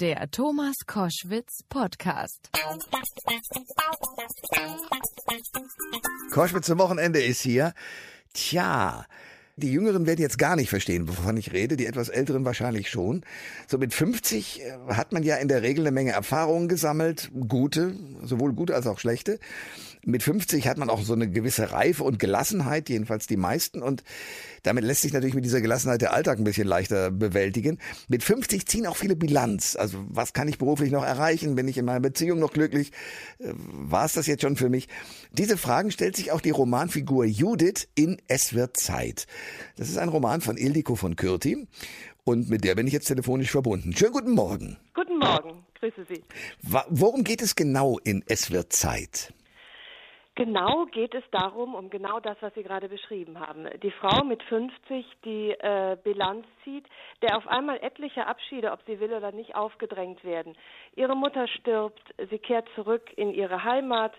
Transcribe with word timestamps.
Der 0.00 0.30
Thomas 0.30 0.76
Koschwitz 0.86 1.64
Podcast. 1.68 2.50
Koschwitz 6.30 6.66
zum 6.66 6.78
Wochenende 6.78 7.20
ist 7.20 7.40
hier. 7.40 7.74
Tja, 8.32 9.06
die 9.56 9.72
Jüngeren 9.72 10.06
werden 10.06 10.20
jetzt 10.20 10.38
gar 10.38 10.54
nicht 10.54 10.70
verstehen, 10.70 11.08
wovon 11.08 11.36
ich 11.36 11.52
rede, 11.52 11.76
die 11.76 11.86
etwas 11.86 12.10
Älteren 12.10 12.44
wahrscheinlich 12.44 12.90
schon. 12.90 13.24
So 13.66 13.76
mit 13.76 13.92
50 13.92 14.60
äh, 14.60 14.72
hat 14.90 15.10
man 15.10 15.24
ja 15.24 15.34
in 15.34 15.48
der 15.48 15.62
Regel 15.62 15.84
eine 15.84 15.90
Menge 15.90 16.12
Erfahrungen 16.12 16.68
gesammelt, 16.68 17.32
gute, 17.48 17.96
sowohl 18.22 18.52
gute 18.52 18.76
als 18.76 18.86
auch 18.86 19.00
schlechte. 19.00 19.40
Mit 20.04 20.22
50 20.22 20.66
hat 20.68 20.78
man 20.78 20.90
auch 20.90 21.02
so 21.02 21.12
eine 21.12 21.28
gewisse 21.28 21.72
Reife 21.72 22.04
und 22.04 22.18
Gelassenheit, 22.18 22.88
jedenfalls 22.88 23.26
die 23.26 23.36
meisten. 23.36 23.82
Und 23.82 24.04
damit 24.62 24.84
lässt 24.84 25.02
sich 25.02 25.12
natürlich 25.12 25.34
mit 25.34 25.44
dieser 25.44 25.60
Gelassenheit 25.60 26.00
der 26.00 26.12
Alltag 26.12 26.38
ein 26.38 26.44
bisschen 26.44 26.66
leichter 26.66 27.10
bewältigen. 27.10 27.78
Mit 28.08 28.22
50 28.22 28.66
ziehen 28.66 28.86
auch 28.86 28.96
viele 28.96 29.16
Bilanz. 29.16 29.76
Also 29.76 30.04
was 30.08 30.32
kann 30.32 30.48
ich 30.48 30.58
beruflich 30.58 30.90
noch 30.90 31.04
erreichen? 31.04 31.54
Bin 31.54 31.68
ich 31.68 31.78
in 31.78 31.84
meiner 31.84 32.00
Beziehung 32.00 32.38
noch 32.38 32.52
glücklich? 32.52 32.92
Äh, 33.38 33.52
War 33.54 34.04
es 34.04 34.12
das 34.12 34.26
jetzt 34.26 34.42
schon 34.42 34.56
für 34.56 34.68
mich? 34.68 34.88
Diese 35.32 35.56
Fragen 35.56 35.90
stellt 35.90 36.16
sich 36.16 36.32
auch 36.32 36.40
die 36.40 36.50
Romanfigur 36.50 37.24
Judith 37.24 37.88
in 37.94 38.20
Es 38.28 38.54
wird 38.54 38.76
Zeit. 38.76 39.26
Das 39.76 39.88
ist 39.88 39.98
ein 39.98 40.08
Roman 40.08 40.40
von 40.40 40.56
Ildiko 40.56 40.94
von 40.94 41.16
Kürti. 41.16 41.66
Und 42.24 42.50
mit 42.50 42.62
der 42.62 42.74
bin 42.74 42.86
ich 42.86 42.92
jetzt 42.92 43.06
telefonisch 43.06 43.50
verbunden. 43.50 43.96
Schönen 43.96 44.12
guten 44.12 44.32
Morgen. 44.32 44.76
Guten 44.94 45.18
Morgen, 45.18 45.64
grüße 45.80 46.04
Sie. 46.08 46.22
Worum 46.90 47.24
geht 47.24 47.40
es 47.40 47.56
genau 47.56 47.98
in 48.04 48.22
Es 48.26 48.50
wird 48.50 48.72
Zeit? 48.72 49.32
Genau 50.38 50.86
geht 50.86 51.16
es 51.16 51.24
darum, 51.32 51.74
um 51.74 51.90
genau 51.90 52.20
das, 52.20 52.36
was 52.40 52.54
Sie 52.54 52.62
gerade 52.62 52.88
beschrieben 52.88 53.40
haben. 53.40 53.66
Die 53.82 53.90
Frau 53.90 54.22
mit 54.24 54.40
50, 54.44 55.04
die 55.24 55.50
äh, 55.50 55.96
Bilanz 56.04 56.46
zieht, 56.62 56.86
der 57.22 57.36
auf 57.36 57.48
einmal 57.48 57.78
etliche 57.82 58.24
Abschiede, 58.24 58.70
ob 58.70 58.78
sie 58.86 59.00
will 59.00 59.12
oder 59.12 59.32
nicht, 59.32 59.56
aufgedrängt 59.56 60.22
werden. 60.22 60.56
Ihre 60.94 61.16
Mutter 61.16 61.48
stirbt, 61.48 62.14
sie 62.30 62.38
kehrt 62.38 62.68
zurück 62.76 63.10
in 63.16 63.34
ihre 63.34 63.64
Heimat, 63.64 64.12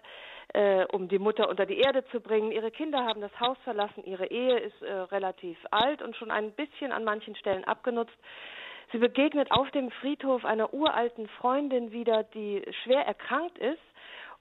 äh, 0.50 0.84
um 0.92 1.08
die 1.08 1.20
Mutter 1.20 1.48
unter 1.48 1.66
die 1.66 1.80
Erde 1.80 2.04
zu 2.08 2.20
bringen. 2.20 2.52
Ihre 2.52 2.72
Kinder 2.72 3.06
haben 3.06 3.22
das 3.22 3.40
Haus 3.40 3.58
verlassen, 3.64 4.04
ihre 4.04 4.26
Ehe 4.26 4.60
ist 4.60 4.82
äh, 4.82 4.92
relativ 4.92 5.58
alt 5.72 6.02
und 6.02 6.18
schon 6.18 6.32
ein 6.32 6.52
bisschen 6.52 6.92
an 6.92 7.06
manchen 7.06 7.38
Stellen 7.38 7.64
abgenutzt. 7.64 8.18
Sie 8.92 8.98
begegnet 8.98 9.52
auf 9.52 9.72
dem 9.72 9.90
Friedhof 9.90 10.44
einer 10.44 10.74
uralten 10.74 11.30
Freundin 11.30 11.94
wieder, 11.94 12.24
die 12.24 12.62
schwer 12.84 13.08
erkrankt 13.08 13.58
ist. 13.58 13.80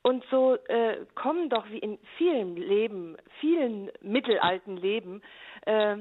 Und 0.02 0.24
so 0.30 0.54
äh, 0.68 1.04
kommen 1.14 1.50
doch 1.50 1.68
wie 1.70 1.78
in 1.78 1.98
vielen 2.16 2.56
Leben, 2.56 3.16
vielen 3.40 3.90
mittelalten 4.00 4.76
Leben, 4.76 5.22
äh, 5.66 5.96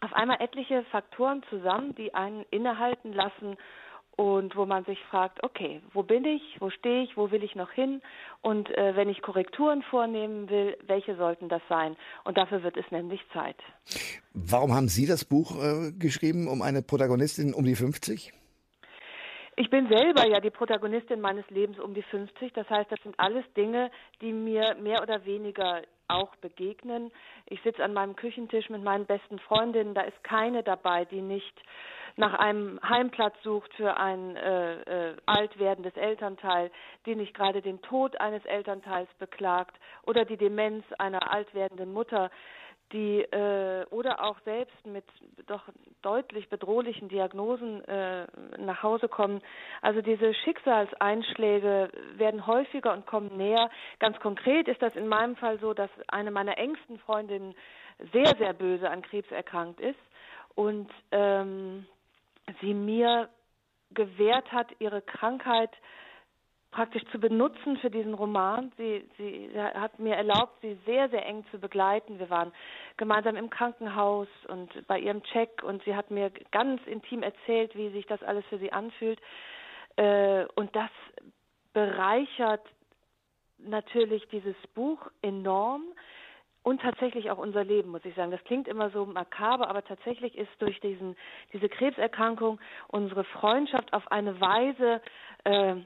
auf 0.00 0.12
einmal 0.12 0.40
etliche 0.40 0.84
Faktoren 0.84 1.42
zusammen, 1.50 1.94
die 1.94 2.14
einen 2.14 2.44
innehalten 2.50 3.12
lassen 3.12 3.56
und 4.16 4.54
wo 4.54 4.64
man 4.64 4.84
sich 4.84 4.98
fragt, 5.10 5.42
okay, 5.42 5.80
wo 5.92 6.02
bin 6.02 6.24
ich, 6.24 6.42
wo 6.60 6.70
stehe 6.70 7.02
ich, 7.02 7.16
wo 7.16 7.30
will 7.30 7.42
ich 7.42 7.54
noch 7.56 7.70
hin 7.72 8.00
und 8.42 8.70
äh, 8.76 8.94
wenn 8.94 9.08
ich 9.08 9.22
Korrekturen 9.22 9.82
vornehmen 9.82 10.48
will, 10.48 10.76
welche 10.86 11.16
sollten 11.16 11.48
das 11.48 11.62
sein? 11.68 11.96
Und 12.24 12.36
dafür 12.36 12.62
wird 12.62 12.76
es 12.76 12.84
nämlich 12.90 13.20
Zeit. 13.32 13.56
Warum 14.32 14.72
haben 14.72 14.88
Sie 14.88 15.06
das 15.06 15.24
Buch 15.24 15.56
äh, 15.60 15.92
geschrieben 15.92 16.48
um 16.48 16.62
eine 16.62 16.82
Protagonistin 16.82 17.54
um 17.54 17.64
die 17.64 17.74
50? 17.74 18.32
Ich 19.56 19.70
bin 19.70 19.88
selber 19.88 20.26
ja 20.26 20.40
die 20.40 20.50
Protagonistin 20.50 21.20
meines 21.20 21.48
Lebens 21.48 21.78
um 21.78 21.94
die 21.94 22.02
50. 22.02 22.52
Das 22.54 22.68
heißt, 22.68 22.90
das 22.90 23.00
sind 23.02 23.18
alles 23.18 23.44
Dinge, 23.56 23.90
die 24.20 24.32
mir 24.32 24.74
mehr 24.74 25.00
oder 25.00 25.24
weniger 25.24 25.82
auch 26.08 26.34
begegnen. 26.36 27.12
Ich 27.46 27.62
sitze 27.62 27.84
an 27.84 27.94
meinem 27.94 28.16
Küchentisch 28.16 28.68
mit 28.68 28.82
meinen 28.82 29.06
besten 29.06 29.38
Freundinnen. 29.38 29.94
Da 29.94 30.02
ist 30.02 30.22
keine 30.24 30.62
dabei, 30.62 31.04
die 31.04 31.22
nicht 31.22 31.54
nach 32.16 32.34
einem 32.34 32.80
Heimplatz 32.82 33.34
sucht 33.42 33.72
für 33.74 33.96
ein 33.96 34.36
äh, 34.36 35.10
äh, 35.10 35.16
alt 35.26 35.58
werdendes 35.58 35.96
Elternteil, 35.96 36.70
die 37.06 37.16
nicht 37.16 37.34
gerade 37.34 37.62
den 37.62 37.80
Tod 37.82 38.20
eines 38.20 38.44
Elternteils 38.44 39.08
beklagt 39.18 39.76
oder 40.04 40.24
die 40.24 40.36
Demenz 40.36 40.84
einer 40.98 41.32
alt 41.32 41.52
werdenden 41.54 41.92
Mutter 41.92 42.30
die 42.92 43.20
äh, 43.22 43.86
oder 43.90 44.24
auch 44.24 44.38
selbst 44.44 44.86
mit 44.86 45.04
doch 45.46 45.62
deutlich 46.02 46.48
bedrohlichen 46.48 47.08
Diagnosen 47.08 47.82
äh, 47.84 48.26
nach 48.58 48.82
Hause 48.82 49.08
kommen. 49.08 49.40
Also 49.82 50.00
diese 50.00 50.32
Schicksalseinschläge 50.34 51.90
werden 52.16 52.46
häufiger 52.46 52.92
und 52.92 53.06
kommen 53.06 53.36
näher. 53.36 53.70
Ganz 53.98 54.18
konkret 54.20 54.68
ist 54.68 54.80
das 54.82 54.94
in 54.96 55.08
meinem 55.08 55.36
Fall 55.36 55.58
so, 55.58 55.74
dass 55.74 55.90
eine 56.08 56.30
meiner 56.30 56.58
engsten 56.58 56.98
Freundinnen 56.98 57.54
sehr, 58.12 58.34
sehr 58.38 58.52
böse 58.52 58.90
an 58.90 59.02
Krebs 59.02 59.30
erkrankt 59.30 59.80
ist 59.80 59.98
und 60.54 60.90
ähm, 61.10 61.86
sie 62.60 62.74
mir 62.74 63.28
gewährt 63.92 64.50
hat, 64.52 64.68
ihre 64.78 65.02
Krankheit 65.02 65.70
praktisch 66.74 67.04
zu 67.12 67.20
benutzen 67.20 67.76
für 67.76 67.88
diesen 67.88 68.14
Roman. 68.14 68.72
Sie, 68.76 69.08
sie 69.16 69.48
hat 69.54 70.00
mir 70.00 70.16
erlaubt, 70.16 70.60
sie 70.60 70.76
sehr, 70.84 71.08
sehr 71.08 71.24
eng 71.24 71.44
zu 71.52 71.58
begleiten. 71.60 72.18
Wir 72.18 72.28
waren 72.30 72.52
gemeinsam 72.96 73.36
im 73.36 73.48
Krankenhaus 73.48 74.26
und 74.48 74.86
bei 74.88 74.98
ihrem 74.98 75.22
Check 75.22 75.62
und 75.62 75.84
sie 75.84 75.94
hat 75.94 76.10
mir 76.10 76.32
ganz 76.50 76.84
intim 76.86 77.22
erzählt, 77.22 77.76
wie 77.76 77.90
sich 77.90 78.06
das 78.06 78.22
alles 78.24 78.44
für 78.46 78.58
sie 78.58 78.72
anfühlt. 78.72 79.20
Äh, 79.96 80.46
Und 80.56 80.74
das 80.74 80.90
bereichert 81.72 82.62
natürlich 83.58 84.26
dieses 84.28 84.56
Buch 84.74 84.98
enorm 85.22 85.84
und 86.64 86.80
tatsächlich 86.80 87.30
auch 87.30 87.38
unser 87.38 87.62
Leben, 87.62 87.90
muss 87.90 88.04
ich 88.04 88.16
sagen. 88.16 88.32
Das 88.32 88.42
klingt 88.44 88.66
immer 88.66 88.90
so 88.90 89.06
makaber, 89.06 89.68
aber 89.68 89.84
tatsächlich 89.84 90.36
ist 90.36 90.50
durch 90.58 90.80
diesen, 90.80 91.14
diese 91.52 91.68
Krebserkrankung 91.68 92.58
unsere 92.88 93.22
Freundschaft 93.22 93.92
auf 93.92 94.10
eine 94.10 94.40
Weise 94.40 95.00
äh, 95.44 95.76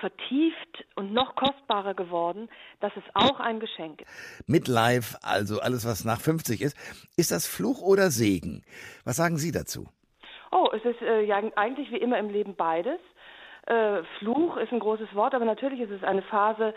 vertieft 0.00 0.84
und 0.96 1.12
noch 1.12 1.34
kostbarer 1.34 1.94
geworden, 1.94 2.48
dass 2.80 2.92
es 2.96 3.04
auch 3.14 3.40
ein 3.40 3.60
Geschenk 3.60 4.02
ist. 4.02 4.48
Midlife, 4.48 5.18
also 5.22 5.60
alles, 5.60 5.86
was 5.86 6.04
nach 6.04 6.20
50 6.20 6.60
ist. 6.60 6.76
Ist 7.16 7.30
das 7.30 7.46
Fluch 7.46 7.82
oder 7.82 8.10
Segen? 8.10 8.62
Was 9.04 9.16
sagen 9.16 9.36
Sie 9.36 9.52
dazu? 9.52 9.86
Oh, 10.50 10.68
es 10.72 10.84
ist 10.84 11.02
äh, 11.02 11.22
ja 11.22 11.40
eigentlich 11.56 11.90
wie 11.90 11.96
immer 11.98 12.18
im 12.18 12.30
Leben 12.30 12.54
beides. 12.54 13.00
Äh, 13.66 14.02
Fluch 14.18 14.56
ist 14.56 14.72
ein 14.72 14.78
großes 14.78 15.14
Wort, 15.14 15.34
aber 15.34 15.44
natürlich 15.44 15.80
ist 15.80 15.90
es 15.90 16.04
eine 16.04 16.22
Phase, 16.22 16.74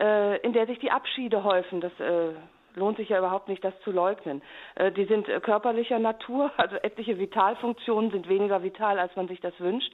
äh, 0.00 0.38
in 0.40 0.52
der 0.52 0.66
sich 0.66 0.78
die 0.78 0.90
Abschiede 0.90 1.44
häufen. 1.44 1.80
Das 1.80 1.92
äh, 2.00 2.32
lohnt 2.74 2.96
sich 2.96 3.08
ja 3.08 3.18
überhaupt 3.18 3.48
nicht, 3.48 3.64
das 3.64 3.74
zu 3.82 3.92
leugnen. 3.92 4.42
Äh, 4.74 4.92
die 4.92 5.04
sind 5.04 5.28
äh, 5.28 5.40
körperlicher 5.40 5.98
Natur, 5.98 6.50
also 6.56 6.76
etliche 6.76 7.18
Vitalfunktionen 7.18 8.10
sind 8.10 8.28
weniger 8.28 8.62
vital, 8.62 8.98
als 8.98 9.14
man 9.16 9.28
sich 9.28 9.40
das 9.40 9.58
wünscht. 9.60 9.92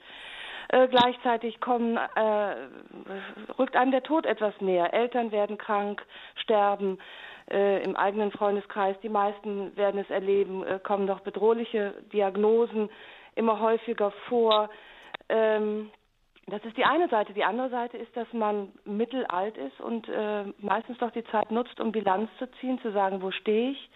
Äh, 0.73 0.87
gleichzeitig 0.87 1.61
kommen, 1.61 1.97
äh, 1.97 2.55
rückt 3.59 3.75
einem 3.75 3.91
der 3.91 4.05
Tod 4.05 4.25
etwas 4.25 4.55
näher. 4.61 4.95
Eltern 4.95 5.33
werden 5.33 5.59
krank, 5.59 6.07
sterben 6.37 6.99
äh, 7.51 7.83
im 7.83 7.97
eigenen 7.97 8.31
Freundeskreis. 8.31 8.97
Die 9.03 9.09
meisten 9.09 9.77
werden 9.77 10.01
es 10.01 10.09
erleben, 10.11 10.65
äh, 10.65 10.79
kommen 10.79 11.07
noch 11.07 11.21
bedrohliche 11.21 11.95
Diagnosen 12.13 12.89
immer 13.35 13.59
häufiger 13.59 14.13
vor. 14.29 14.71
Ähm, 15.29 15.91
das 16.47 16.65
ist 16.65 16.77
die 16.77 16.85
eine 16.85 17.09
Seite. 17.09 17.33
Die 17.33 17.45
andere 17.45 17.71
Seite 17.71 17.97
ist, 17.97 18.17
dass 18.17 18.33
man 18.33 18.71
mittelalt 18.85 19.57
ist 19.57 19.81
und 19.81 20.09
äh, 20.09 20.45
meistens 20.59 20.99
doch 20.99 21.11
die 21.11 21.25
Zeit 21.25 21.51
nutzt, 21.51 21.81
um 21.81 21.91
Bilanz 21.91 22.31
zu 22.39 22.49
ziehen, 22.61 22.81
zu 22.81 22.93
sagen, 22.93 23.23
wo 23.23 23.33
stehe 23.33 23.73
ich, 23.73 23.91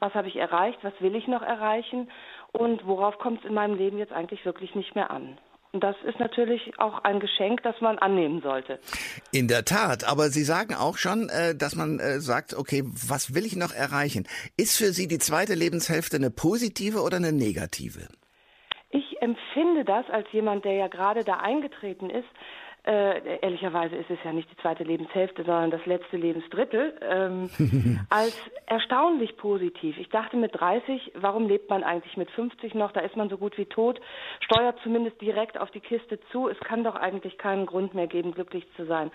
was 0.00 0.14
habe 0.14 0.26
ich 0.26 0.36
erreicht, 0.36 0.78
was 0.82 1.00
will 1.00 1.14
ich 1.14 1.28
noch 1.28 1.42
erreichen 1.42 2.10
und 2.50 2.84
worauf 2.88 3.18
kommt 3.18 3.40
es 3.40 3.44
in 3.44 3.54
meinem 3.54 3.76
Leben 3.76 3.98
jetzt 3.98 4.12
eigentlich 4.12 4.44
wirklich 4.44 4.74
nicht 4.74 4.96
mehr 4.96 5.12
an. 5.12 5.38
Und 5.72 5.84
das 5.84 5.96
ist 6.06 6.18
natürlich 6.18 6.72
auch 6.78 7.04
ein 7.04 7.20
Geschenk, 7.20 7.62
das 7.62 7.78
man 7.80 7.98
annehmen 7.98 8.40
sollte. 8.40 8.78
In 9.32 9.48
der 9.48 9.64
Tat, 9.64 10.08
aber 10.08 10.30
Sie 10.30 10.42
sagen 10.42 10.74
auch 10.74 10.96
schon, 10.96 11.28
äh, 11.28 11.54
dass 11.54 11.76
man 11.76 11.98
äh, 11.98 12.20
sagt, 12.20 12.54
okay, 12.54 12.82
was 12.84 13.34
will 13.34 13.44
ich 13.44 13.54
noch 13.54 13.74
erreichen? 13.74 14.26
Ist 14.56 14.78
für 14.78 14.92
Sie 14.92 15.08
die 15.08 15.18
zweite 15.18 15.54
Lebenshälfte 15.54 16.16
eine 16.16 16.30
positive 16.30 17.02
oder 17.02 17.18
eine 17.18 17.32
negative? 17.32 18.08
Ich 18.90 19.20
empfinde 19.20 19.84
das 19.84 20.08
als 20.10 20.26
jemand, 20.32 20.64
der 20.64 20.72
ja 20.72 20.88
gerade 20.88 21.22
da 21.22 21.34
eingetreten 21.34 22.08
ist. 22.08 22.28
Äh, 22.88 23.40
ehrlicherweise 23.42 23.96
ist 23.96 24.08
es 24.08 24.18
ja 24.24 24.32
nicht 24.32 24.50
die 24.50 24.56
zweite 24.62 24.82
Lebenshälfte, 24.82 25.44
sondern 25.44 25.70
das 25.70 25.84
letzte 25.84 26.16
Lebensdrittel, 26.16 26.98
ähm, 27.02 27.50
als 28.08 28.34
erstaunlich 28.64 29.36
positiv. 29.36 29.98
Ich 29.98 30.08
dachte 30.08 30.38
mit 30.38 30.58
30, 30.58 31.12
warum 31.16 31.48
lebt 31.48 31.68
man 31.68 31.84
eigentlich 31.84 32.16
mit 32.16 32.30
50 32.30 32.74
noch? 32.74 32.92
Da 32.92 33.00
ist 33.00 33.14
man 33.14 33.28
so 33.28 33.36
gut 33.36 33.58
wie 33.58 33.66
tot, 33.66 34.00
steuert 34.40 34.78
zumindest 34.82 35.20
direkt 35.20 35.60
auf 35.60 35.70
die 35.70 35.80
Kiste 35.80 36.18
zu. 36.32 36.48
Es 36.48 36.58
kann 36.60 36.82
doch 36.82 36.94
eigentlich 36.94 37.36
keinen 37.36 37.66
Grund 37.66 37.92
mehr 37.92 38.06
geben, 38.06 38.32
glücklich 38.32 38.66
zu 38.74 38.86
sein. 38.86 39.10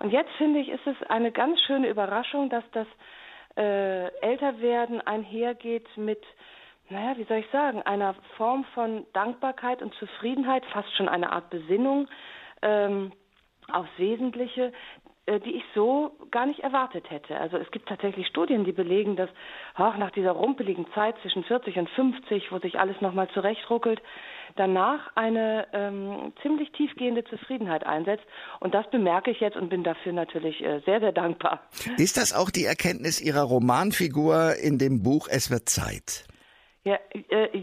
Und 0.00 0.10
jetzt 0.10 0.32
finde 0.36 0.58
ich, 0.58 0.68
ist 0.68 0.84
es 0.84 1.00
eine 1.08 1.30
ganz 1.30 1.60
schöne 1.68 1.88
Überraschung, 1.88 2.50
dass 2.50 2.64
das 2.72 2.88
äh, 3.56 4.08
Älterwerden 4.22 5.00
einhergeht 5.00 5.86
mit 5.96 6.24
naja, 6.90 7.16
wie 7.16 7.24
soll 7.24 7.38
ich 7.38 7.50
sagen, 7.50 7.80
einer 7.80 8.14
Form 8.36 8.64
von 8.74 9.06
Dankbarkeit 9.14 9.80
und 9.80 9.94
Zufriedenheit, 9.94 10.64
fast 10.66 10.94
schon 10.96 11.08
eine 11.08 11.32
Art 11.32 11.48
Besinnung 11.48 12.08
ähm, 12.64 13.12
aufs 13.70 13.90
Wesentliche, 13.96 14.72
äh, 15.26 15.40
die 15.40 15.56
ich 15.56 15.62
so 15.74 16.18
gar 16.30 16.44
nicht 16.44 16.60
erwartet 16.60 17.10
hätte. 17.10 17.38
Also 17.38 17.56
es 17.56 17.70
gibt 17.70 17.88
tatsächlich 17.88 18.26
Studien, 18.26 18.64
die 18.64 18.72
belegen, 18.72 19.16
dass 19.16 19.30
ach, 19.74 19.96
nach 19.96 20.10
dieser 20.10 20.32
rumpeligen 20.32 20.86
Zeit 20.94 21.14
zwischen 21.22 21.44
40 21.44 21.76
und 21.78 21.88
50, 21.90 22.52
wo 22.52 22.58
sich 22.58 22.78
alles 22.78 23.00
nochmal 23.00 23.28
zurechtruckelt, 23.30 24.02
danach 24.56 25.16
eine 25.16 25.66
ähm, 25.72 26.32
ziemlich 26.42 26.70
tiefgehende 26.72 27.24
Zufriedenheit 27.24 27.86
einsetzt. 27.86 28.24
Und 28.60 28.74
das 28.74 28.88
bemerke 28.90 29.30
ich 29.30 29.40
jetzt 29.40 29.56
und 29.56 29.70
bin 29.70 29.82
dafür 29.82 30.12
natürlich 30.12 30.62
äh, 30.62 30.80
sehr, 30.84 31.00
sehr 31.00 31.12
dankbar. 31.12 31.62
Ist 31.96 32.18
das 32.18 32.34
auch 32.34 32.50
die 32.50 32.64
Erkenntnis 32.64 33.20
Ihrer 33.20 33.44
Romanfigur 33.44 34.56
in 34.62 34.78
dem 34.78 35.02
Buch 35.02 35.28
Es 35.30 35.50
wird 35.50 35.70
Zeit? 35.70 36.26
Ja, 36.84 36.98
äh, 37.30 37.62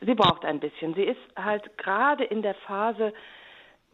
sie 0.00 0.14
braucht 0.14 0.44
ein 0.44 0.60
bisschen. 0.60 0.94
Sie 0.94 1.02
ist 1.02 1.18
halt 1.36 1.76
gerade 1.76 2.22
in 2.22 2.42
der 2.42 2.54
Phase, 2.54 3.12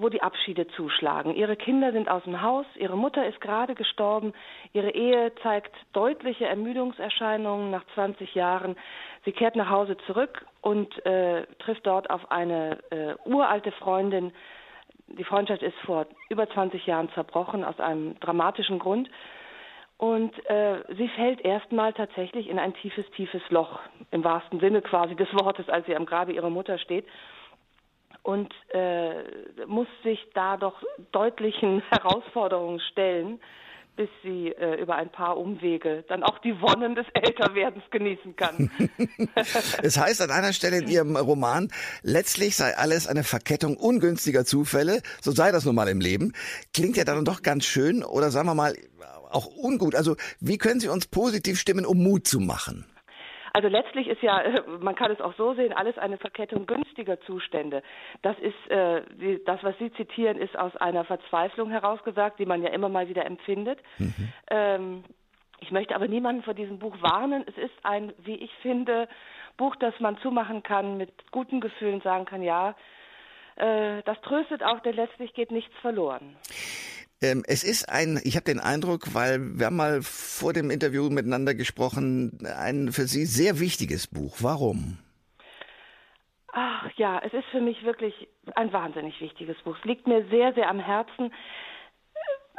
wo 0.00 0.08
die 0.08 0.22
Abschiede 0.22 0.66
zuschlagen. 0.68 1.34
Ihre 1.34 1.56
Kinder 1.56 1.92
sind 1.92 2.08
aus 2.08 2.22
dem 2.24 2.40
Haus, 2.40 2.66
ihre 2.76 2.96
Mutter 2.96 3.26
ist 3.26 3.40
gerade 3.40 3.74
gestorben, 3.74 4.32
ihre 4.72 4.90
Ehe 4.90 5.32
zeigt 5.42 5.74
deutliche 5.92 6.46
Ermüdungserscheinungen 6.46 7.70
nach 7.70 7.84
20 7.94 8.34
Jahren. 8.34 8.76
Sie 9.24 9.32
kehrt 9.32 9.56
nach 9.56 9.68
Hause 9.68 9.96
zurück 10.06 10.46
und 10.62 11.04
äh, 11.04 11.46
trifft 11.58 11.86
dort 11.86 12.08
auf 12.08 12.30
eine 12.30 12.78
äh, 12.90 13.14
uralte 13.24 13.72
Freundin. 13.72 14.32
Die 15.08 15.24
Freundschaft 15.24 15.62
ist 15.62 15.76
vor 15.84 16.06
über 16.28 16.48
20 16.48 16.86
Jahren 16.86 17.10
zerbrochen 17.14 17.64
aus 17.64 17.78
einem 17.80 18.18
dramatischen 18.20 18.78
Grund. 18.78 19.10
Und 19.98 20.32
äh, 20.48 20.82
sie 20.96 21.08
fällt 21.08 21.42
erstmal 21.42 21.92
tatsächlich 21.92 22.48
in 22.48 22.58
ein 22.58 22.72
tiefes, 22.72 23.04
tiefes 23.10 23.42
Loch, 23.50 23.80
im 24.12 24.24
wahrsten 24.24 24.58
Sinne 24.58 24.80
quasi 24.80 25.14
des 25.14 25.28
Wortes, 25.34 25.68
als 25.68 25.84
sie 25.84 25.94
am 25.94 26.06
Grabe 26.06 26.32
ihrer 26.32 26.48
Mutter 26.48 26.78
steht 26.78 27.04
und 28.22 28.52
äh, 28.72 29.66
muss 29.66 29.88
sich 30.02 30.18
da 30.34 30.56
doch 30.56 30.82
deutlichen 31.12 31.80
Herausforderungen 31.90 32.80
stellen, 32.90 33.40
bis 33.96 34.08
sie 34.22 34.48
äh, 34.48 34.80
über 34.80 34.96
ein 34.96 35.10
paar 35.10 35.36
Umwege 35.36 36.04
dann 36.08 36.22
auch 36.22 36.38
die 36.38 36.58
Wonnen 36.60 36.94
des 36.94 37.06
Älterwerdens 37.12 37.84
genießen 37.90 38.34
kann. 38.36 38.70
es 39.82 39.98
heißt 39.98 40.22
an 40.22 40.30
einer 40.30 40.52
Stelle 40.52 40.78
in 40.78 40.88
Ihrem 40.88 41.16
Roman, 41.16 41.68
letztlich 42.02 42.56
sei 42.56 42.76
alles 42.76 43.06
eine 43.06 43.24
Verkettung 43.24 43.76
ungünstiger 43.76 44.44
Zufälle, 44.44 45.02
so 45.20 45.32
sei 45.32 45.52
das 45.52 45.64
nun 45.64 45.74
mal 45.74 45.88
im 45.88 46.00
Leben. 46.00 46.32
Klingt 46.72 46.96
ja 46.96 47.04
dann 47.04 47.24
doch 47.24 47.42
ganz 47.42 47.64
schön 47.64 48.02
oder 48.02 48.30
sagen 48.30 48.46
wir 48.48 48.54
mal 48.54 48.74
auch 49.30 49.46
ungut. 49.46 49.94
Also 49.94 50.16
wie 50.40 50.58
können 50.58 50.80
Sie 50.80 50.88
uns 50.88 51.06
positiv 51.06 51.58
stimmen, 51.58 51.86
um 51.86 52.02
Mut 52.02 52.26
zu 52.26 52.40
machen? 52.40 52.86
Also 53.52 53.68
letztlich 53.68 54.08
ist 54.08 54.22
ja, 54.22 54.42
man 54.80 54.94
kann 54.94 55.10
es 55.10 55.20
auch 55.20 55.34
so 55.36 55.54
sehen, 55.54 55.72
alles 55.72 55.98
eine 55.98 56.18
Verkettung 56.18 56.66
günstiger 56.66 57.20
Zustände. 57.22 57.82
Das 58.22 58.36
ist, 58.38 58.70
äh, 58.70 59.02
die, 59.14 59.42
das, 59.44 59.62
was 59.62 59.76
Sie 59.78 59.92
zitieren, 59.92 60.38
ist 60.38 60.56
aus 60.58 60.76
einer 60.76 61.04
Verzweiflung 61.04 61.70
herausgesagt, 61.70 62.38
die 62.38 62.46
man 62.46 62.62
ja 62.62 62.70
immer 62.70 62.88
mal 62.88 63.08
wieder 63.08 63.26
empfindet. 63.26 63.78
Mhm. 63.98 64.32
Ähm, 64.50 65.04
ich 65.60 65.70
möchte 65.70 65.94
aber 65.94 66.08
niemanden 66.08 66.42
vor 66.42 66.54
diesem 66.54 66.78
Buch 66.78 66.96
warnen. 67.00 67.44
Es 67.46 67.56
ist 67.58 67.74
ein, 67.84 68.12
wie 68.18 68.36
ich 68.36 68.52
finde, 68.62 69.08
Buch, 69.56 69.76
das 69.76 69.98
man 70.00 70.16
zumachen 70.18 70.62
kann, 70.62 70.96
mit 70.96 71.10
guten 71.32 71.60
Gefühlen 71.60 72.00
sagen 72.00 72.24
kann, 72.24 72.42
ja, 72.42 72.74
äh, 73.56 74.02
das 74.04 74.20
tröstet 74.22 74.62
auch, 74.62 74.80
denn 74.80 74.94
letztlich 74.94 75.34
geht 75.34 75.50
nichts 75.50 75.74
verloren. 75.82 76.36
Ähm, 77.22 77.42
es 77.46 77.64
ist 77.64 77.88
ein, 77.88 78.18
ich 78.24 78.36
habe 78.36 78.44
den 78.44 78.60
Eindruck, 78.60 79.14
weil 79.14 79.58
wir 79.58 79.66
haben 79.66 79.76
mal 79.76 80.00
vor 80.02 80.52
dem 80.52 80.70
Interview 80.70 81.10
miteinander 81.10 81.54
gesprochen, 81.54 82.38
ein 82.46 82.92
für 82.92 83.06
Sie 83.06 83.26
sehr 83.26 83.60
wichtiges 83.60 84.06
Buch. 84.06 84.38
Warum? 84.40 84.98
Ach 86.52 86.90
ja, 86.96 87.20
es 87.24 87.32
ist 87.32 87.44
für 87.50 87.60
mich 87.60 87.84
wirklich 87.84 88.28
ein 88.54 88.72
wahnsinnig 88.72 89.20
wichtiges 89.20 89.56
Buch. 89.62 89.76
Es 89.78 89.84
liegt 89.84 90.06
mir 90.06 90.26
sehr, 90.30 90.52
sehr 90.54 90.68
am 90.68 90.80
Herzen. 90.80 91.32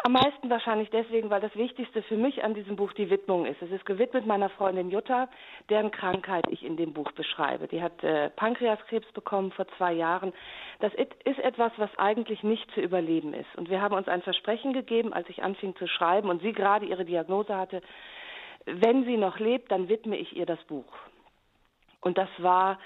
Am 0.03 0.13
meisten 0.13 0.49
wahrscheinlich 0.49 0.89
deswegen, 0.89 1.29
weil 1.29 1.41
das 1.41 1.55
Wichtigste 1.55 2.01
für 2.01 2.17
mich 2.17 2.43
an 2.43 2.55
diesem 2.55 2.75
Buch 2.75 2.91
die 2.93 3.11
Widmung 3.11 3.45
ist. 3.45 3.61
Es 3.61 3.69
ist 3.69 3.85
gewidmet 3.85 4.25
meiner 4.25 4.49
Freundin 4.49 4.89
Jutta, 4.89 5.29
deren 5.69 5.91
Krankheit 5.91 6.43
ich 6.49 6.65
in 6.65 6.75
dem 6.75 6.91
Buch 6.91 7.11
beschreibe. 7.11 7.67
Die 7.67 7.83
hat 7.83 8.03
äh, 8.03 8.31
Pankreaskrebs 8.31 9.11
bekommen 9.11 9.51
vor 9.51 9.67
zwei 9.77 9.93
Jahren. 9.93 10.33
Das 10.79 10.91
ist 10.95 11.39
etwas, 11.39 11.71
was 11.77 11.91
eigentlich 11.99 12.41
nicht 12.41 12.69
zu 12.71 12.81
überleben 12.81 13.35
ist. 13.35 13.55
Und 13.57 13.69
wir 13.69 13.79
haben 13.79 13.93
uns 13.93 14.07
ein 14.07 14.23
Versprechen 14.23 14.73
gegeben, 14.73 15.13
als 15.13 15.29
ich 15.29 15.43
anfing 15.43 15.75
zu 15.75 15.87
schreiben 15.87 16.29
und 16.29 16.41
sie 16.41 16.53
gerade 16.53 16.87
ihre 16.87 17.05
Diagnose 17.05 17.55
hatte, 17.55 17.83
wenn 18.65 19.05
sie 19.05 19.17
noch 19.17 19.37
lebt, 19.37 19.71
dann 19.71 19.87
widme 19.87 20.17
ich 20.17 20.35
ihr 20.35 20.47
das 20.47 20.63
Buch. 20.63 20.91
Und 22.01 22.17
das 22.17 22.29
war 22.39 22.79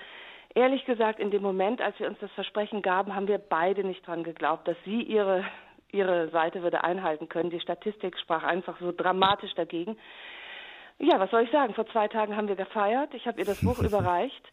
ehrlich 0.53 0.83
gesagt, 0.83 1.19
in 1.19 1.31
dem 1.31 1.41
Moment, 1.41 1.81
als 1.81 1.97
wir 1.97 2.07
uns 2.07 2.19
das 2.19 2.31
Versprechen 2.31 2.81
gaben, 2.81 3.15
haben 3.15 3.29
wir 3.29 3.37
beide 3.37 3.85
nicht 3.85 4.05
dran 4.05 4.25
geglaubt, 4.25 4.67
dass 4.67 4.77
sie 4.83 5.01
ihre 5.01 5.45
ihre 5.91 6.29
Seite 6.29 6.63
würde 6.63 6.83
einhalten 6.83 7.29
können. 7.29 7.49
Die 7.49 7.59
Statistik 7.59 8.17
sprach 8.19 8.43
einfach 8.43 8.79
so 8.79 8.91
dramatisch 8.91 9.53
dagegen. 9.55 9.97
Ja, 10.97 11.19
was 11.19 11.29
soll 11.31 11.43
ich 11.43 11.51
sagen? 11.51 11.73
Vor 11.73 11.87
zwei 11.87 12.07
Tagen 12.07 12.37
haben 12.37 12.47
wir 12.47 12.55
gefeiert. 12.55 13.13
Ich 13.13 13.27
habe 13.27 13.39
ihr 13.39 13.45
das 13.45 13.61
Buch 13.61 13.79
überreicht. 13.83 14.43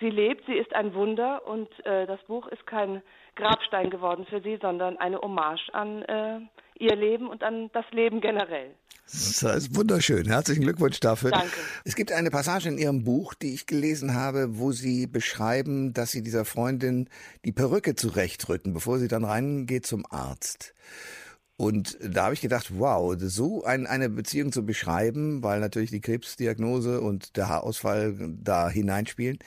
Sie 0.00 0.10
lebt, 0.10 0.46
sie 0.46 0.54
ist 0.54 0.74
ein 0.74 0.94
Wunder 0.94 1.46
und 1.46 1.68
äh, 1.86 2.06
das 2.06 2.20
Buch 2.24 2.48
ist 2.48 2.66
kein 2.66 3.02
Grabstein 3.36 3.88
geworden 3.88 4.26
für 4.26 4.40
sie, 4.40 4.56
sondern 4.60 4.96
eine 4.96 5.20
Hommage 5.20 5.72
an 5.72 6.02
äh, 6.02 6.40
ihr 6.82 6.96
Leben 6.96 7.28
und 7.28 7.42
an 7.42 7.70
das 7.72 7.84
Leben 7.92 8.20
generell. 8.20 8.74
Das 9.06 9.42
ist 9.42 9.76
wunderschön. 9.76 10.26
Herzlichen 10.26 10.62
Glückwunsch 10.62 10.98
dafür. 11.00 11.30
Danke. 11.30 11.52
Es 11.84 11.96
gibt 11.96 12.12
eine 12.12 12.30
Passage 12.30 12.68
in 12.68 12.78
Ihrem 12.78 13.04
Buch, 13.04 13.34
die 13.34 13.52
ich 13.52 13.66
gelesen 13.66 14.14
habe, 14.14 14.58
wo 14.58 14.72
Sie 14.72 15.06
beschreiben, 15.06 15.92
dass 15.92 16.12
Sie 16.12 16.22
dieser 16.22 16.44
Freundin 16.44 17.08
die 17.44 17.52
Perücke 17.52 17.94
zurechtrücken, 17.94 18.72
bevor 18.72 18.98
sie 18.98 19.08
dann 19.08 19.24
reingeht 19.24 19.86
zum 19.86 20.04
Arzt. 20.08 20.74
Und 21.56 21.98
da 22.02 22.24
habe 22.24 22.34
ich 22.34 22.40
gedacht, 22.40 22.78
wow, 22.78 23.14
so 23.18 23.64
ein, 23.64 23.86
eine 23.86 24.08
Beziehung 24.08 24.50
zu 24.50 24.64
beschreiben, 24.64 25.42
weil 25.42 25.60
natürlich 25.60 25.90
die 25.90 26.00
Krebsdiagnose 26.00 27.00
und 27.00 27.36
der 27.36 27.48
Haarausfall 27.48 28.16
da 28.42 28.68
hineinspielen, 28.68 29.38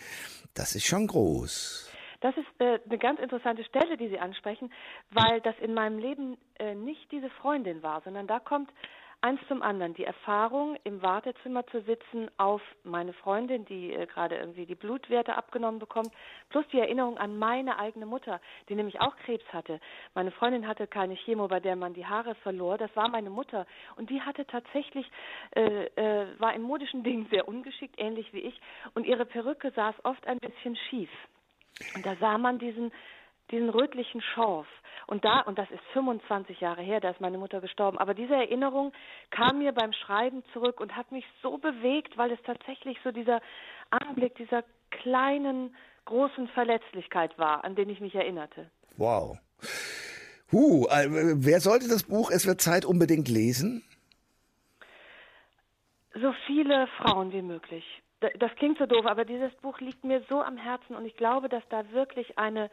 das 0.53 0.75
ist 0.75 0.85
schon 0.85 1.07
groß. 1.07 1.89
Das 2.25 2.35
ist 2.37 2.47
äh, 2.59 2.79
eine 2.83 2.97
ganz 2.97 3.19
interessante 3.19 3.63
Stelle, 3.65 3.97
die 3.97 4.07
Sie 4.07 4.17
ansprechen, 4.17 4.73
weil 5.11 5.41
das 5.41 5.53
in 5.59 5.75
meinem 5.75 5.99
Leben 5.99 6.39
äh, 6.57 6.73
nicht 6.73 7.11
diese 7.11 7.29
Freundin 7.29 7.83
war, 7.83 8.01
sondern 8.01 8.25
da 8.25 8.39
kommt 8.39 8.71
eins 9.21 9.39
zum 9.47 9.61
anderen. 9.61 9.93
Die 9.93 10.05
Erfahrung, 10.05 10.75
im 10.85 11.03
Wartezimmer 11.03 11.67
zu 11.67 11.81
sitzen 11.81 12.31
auf 12.37 12.63
meine 12.83 13.13
Freundin, 13.13 13.65
die 13.65 13.93
äh, 13.93 14.07
gerade 14.07 14.37
irgendwie 14.37 14.65
die 14.65 14.73
Blutwerte 14.73 15.37
abgenommen 15.37 15.77
bekommt, 15.77 16.09
plus 16.49 16.65
die 16.73 16.79
Erinnerung 16.79 17.19
an 17.19 17.37
meine 17.37 17.77
eigene 17.77 18.07
Mutter, 18.07 18.41
die 18.69 18.75
nämlich 18.75 18.99
auch 19.01 19.15
Krebs 19.17 19.45
hatte. 19.53 19.79
Meine 20.15 20.31
Freundin 20.31 20.67
hatte 20.67 20.87
keine 20.87 21.13
Chemo, 21.13 21.47
bei 21.47 21.59
der 21.59 21.75
man 21.75 21.93
die 21.93 22.07
Haare 22.07 22.33
verlor. 22.33 22.79
Das 22.79 22.89
war 22.95 23.07
meine 23.07 23.29
Mutter. 23.29 23.67
Und 23.97 24.09
die 24.09 24.19
hatte 24.19 24.47
tatsächlich, 24.47 25.05
äh, 25.51 25.85
äh, 25.95 26.39
war 26.39 26.55
in 26.55 26.63
modischen 26.63 27.03
Dingen 27.03 27.27
sehr 27.29 27.47
ungeschickt, 27.47 28.01
ähnlich 28.01 28.33
wie 28.33 28.39
ich. 28.39 28.59
Und 28.95 29.05
ihre 29.05 29.27
Perücke 29.27 29.69
saß 29.69 29.93
oft 30.03 30.25
ein 30.25 30.39
bisschen 30.39 30.75
schief. 30.89 31.11
Und 31.95 32.05
da 32.05 32.15
sah 32.19 32.37
man 32.37 32.59
diesen 32.59 32.91
diesen 33.51 33.69
rötlichen 33.69 34.21
Schorf. 34.21 34.67
Und 35.07 35.23
da, 35.23 35.41
und 35.41 35.59
das 35.59 35.69
ist 35.69 35.81
25 35.93 36.59
Jahre 36.61 36.81
her, 36.81 36.99
da 36.99 37.11
ist 37.11 37.21
meine 37.21 37.37
Mutter 37.37 37.61
gestorben, 37.61 37.99
aber 37.99 38.15
diese 38.15 38.33
Erinnerung 38.33 38.91
kam 39.29 39.59
mir 39.59 39.71
beim 39.71 39.93
Schreiben 39.93 40.43
zurück 40.51 40.79
und 40.79 40.95
hat 40.95 41.11
mich 41.11 41.25
so 41.43 41.57
bewegt, 41.57 42.17
weil 42.17 42.31
es 42.31 42.39
tatsächlich 42.43 42.97
so 43.03 43.11
dieser 43.11 43.41
Anblick 43.91 44.35
dieser 44.35 44.63
kleinen, 44.89 45.75
großen 46.05 46.47
Verletzlichkeit 46.49 47.37
war, 47.37 47.63
an 47.63 47.75
den 47.75 47.89
ich 47.89 47.99
mich 47.99 48.15
erinnerte. 48.15 48.69
Wow. 48.97 49.37
Huh, 50.51 50.85
äh, 50.87 51.07
wer 51.09 51.59
sollte 51.59 51.87
das 51.87 52.03
Buch 52.03 52.29
Es 52.31 52.45
wird 52.47 52.61
Zeit 52.61 52.85
unbedingt 52.85 53.27
lesen? 53.27 53.83
So 56.13 56.33
viele 56.45 56.87
Frauen 56.97 57.33
wie 57.33 57.41
möglich. 57.41 57.83
Das 58.19 58.55
klingt 58.55 58.77
so 58.77 58.85
doof, 58.85 59.05
aber 59.05 59.25
dieses 59.25 59.53
Buch 59.55 59.79
liegt 59.79 60.03
mir 60.03 60.21
so 60.29 60.41
am 60.41 60.57
Herzen 60.57 60.95
und 60.95 61.05
ich 61.05 61.15
glaube, 61.15 61.49
dass 61.49 61.67
da 61.69 61.91
wirklich 61.91 62.37
eine 62.37 62.71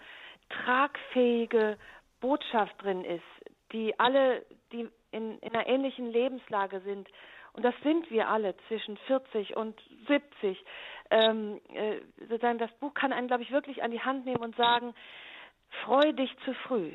tragfähige 0.48 1.76
Botschaft 2.20 2.80
drin 2.82 3.04
ist, 3.04 3.24
die 3.72 3.98
alle, 3.98 4.44
die 4.72 4.88
in, 5.10 5.38
in 5.38 5.54
einer 5.54 5.66
ähnlichen 5.66 6.10
Lebenslage 6.10 6.80
sind, 6.80 7.08
und 7.54 7.64
das 7.64 7.74
sind 7.82 8.10
wir 8.10 8.28
alle 8.28 8.54
zwischen 8.68 8.96
40 8.96 9.56
und 9.56 9.78
70, 10.08 10.64
ähm, 11.10 11.60
äh, 11.74 12.00
sozusagen 12.28 12.58
das 12.58 12.72
Buch 12.78 12.94
kann 12.94 13.12
einen, 13.12 13.26
glaube 13.26 13.42
ich, 13.42 13.50
wirklich 13.50 13.82
an 13.82 13.90
die 13.90 14.00
Hand 14.00 14.24
nehmen 14.24 14.42
und 14.42 14.56
sagen, 14.56 14.94
freu 15.84 16.12
dich 16.12 16.34
zu 16.44 16.54
früh. 16.66 16.90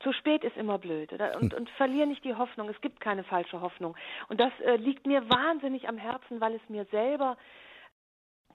Zu 0.00 0.12
spät 0.12 0.42
ist 0.42 0.56
immer 0.56 0.78
blöd. 0.78 1.12
Oder? 1.12 1.36
Und, 1.40 1.54
und 1.58 1.70
verlier 1.70 2.06
nicht 2.06 2.24
die 2.24 2.34
Hoffnung. 2.34 2.68
Es 2.68 2.80
gibt 2.80 3.00
keine 3.00 3.22
falsche 3.22 3.60
Hoffnung. 3.60 3.96
Und 4.28 4.40
das 4.40 4.52
äh, 4.60 4.76
liegt 4.76 5.06
mir 5.06 5.28
wahnsinnig 5.30 5.88
am 5.88 5.98
Herzen, 5.98 6.40
weil 6.40 6.54
es 6.56 6.68
mir 6.68 6.86
selber 6.86 7.36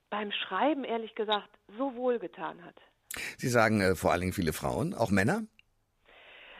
beim 0.10 0.32
Schreiben, 0.32 0.84
ehrlich 0.84 1.16
gesagt, 1.16 1.50
so 1.78 1.96
wohlgetan 1.96 2.64
hat. 2.64 2.76
Sie 3.38 3.48
sagen 3.48 3.82
äh, 3.82 3.96
vor 3.96 4.12
allen 4.12 4.22
Dingen 4.22 4.34
viele 4.34 4.54
Frauen, 4.54 4.94
auch 4.94 5.12
Männer? 5.12 5.44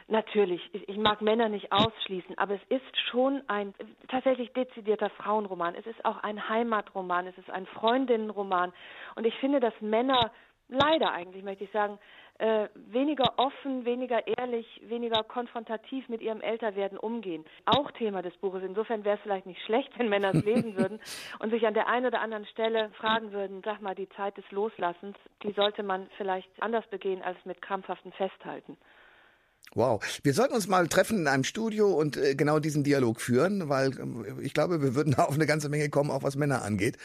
Natürlich, 0.08 0.62
ich 0.72 0.96
mag 0.98 1.20
Männer 1.20 1.48
nicht 1.48 1.72
ausschließen, 1.72 2.38
aber 2.38 2.54
es 2.54 2.60
ist 2.68 2.96
schon 3.10 3.42
ein 3.48 3.74
tatsächlich 4.08 4.52
dezidierter 4.52 5.10
Frauenroman. 5.10 5.74
Es 5.74 5.84
ist 5.84 6.04
auch 6.04 6.22
ein 6.22 6.48
Heimatroman, 6.48 7.26
es 7.26 7.36
ist 7.38 7.50
ein 7.50 7.66
Freundinnenroman. 7.66 8.72
Und 9.16 9.26
ich 9.26 9.34
finde, 9.40 9.58
dass 9.58 9.74
Männer 9.80 10.30
leider 10.68 11.12
eigentlich, 11.12 11.44
möchte 11.44 11.64
ich 11.64 11.70
sagen, 11.70 11.98
äh, 12.38 12.68
weniger 12.74 13.38
offen, 13.38 13.84
weniger 13.84 14.26
ehrlich, 14.26 14.66
weniger 14.84 15.22
konfrontativ 15.24 16.08
mit 16.08 16.20
ihrem 16.20 16.42
Älterwerden 16.42 16.98
umgehen. 16.98 17.44
Auch 17.64 17.90
Thema 17.92 18.20
des 18.20 18.36
Buches. 18.36 18.62
Insofern 18.62 19.04
wäre 19.04 19.16
es 19.16 19.22
vielleicht 19.22 19.46
nicht 19.46 19.62
schlecht, 19.62 19.90
wenn 19.98 20.08
Männer 20.08 20.34
es 20.34 20.44
lesen 20.44 20.76
würden 20.78 21.00
und 21.38 21.50
sich 21.50 21.66
an 21.66 21.74
der 21.74 21.88
einen 21.88 22.06
oder 22.06 22.20
anderen 22.20 22.46
Stelle 22.46 22.90
fragen 22.98 23.32
würden, 23.32 23.62
sag 23.64 23.80
mal, 23.80 23.94
die 23.94 24.08
Zeit 24.10 24.36
des 24.36 24.50
Loslassens, 24.50 25.16
die 25.42 25.52
sollte 25.52 25.82
man 25.82 26.08
vielleicht 26.18 26.50
anders 26.60 26.86
begehen 26.88 27.22
als 27.22 27.38
mit 27.44 27.62
krampfhaften 27.62 28.12
Festhalten. 28.12 28.76
Wow. 29.74 30.02
Wir 30.22 30.32
sollten 30.32 30.54
uns 30.54 30.68
mal 30.68 30.88
treffen 30.88 31.18
in 31.18 31.26
einem 31.26 31.44
Studio 31.44 31.88
und 31.88 32.16
äh, 32.16 32.34
genau 32.34 32.60
diesen 32.60 32.82
Dialog 32.82 33.20
führen, 33.20 33.68
weil 33.68 33.90
äh, 33.90 34.42
ich 34.42 34.54
glaube, 34.54 34.80
wir 34.80 34.94
würden 34.94 35.14
auf 35.16 35.34
eine 35.34 35.46
ganze 35.46 35.68
Menge 35.68 35.90
kommen, 35.90 36.10
auch 36.10 36.22
was 36.22 36.36
Männer 36.36 36.62
angeht. 36.62 36.96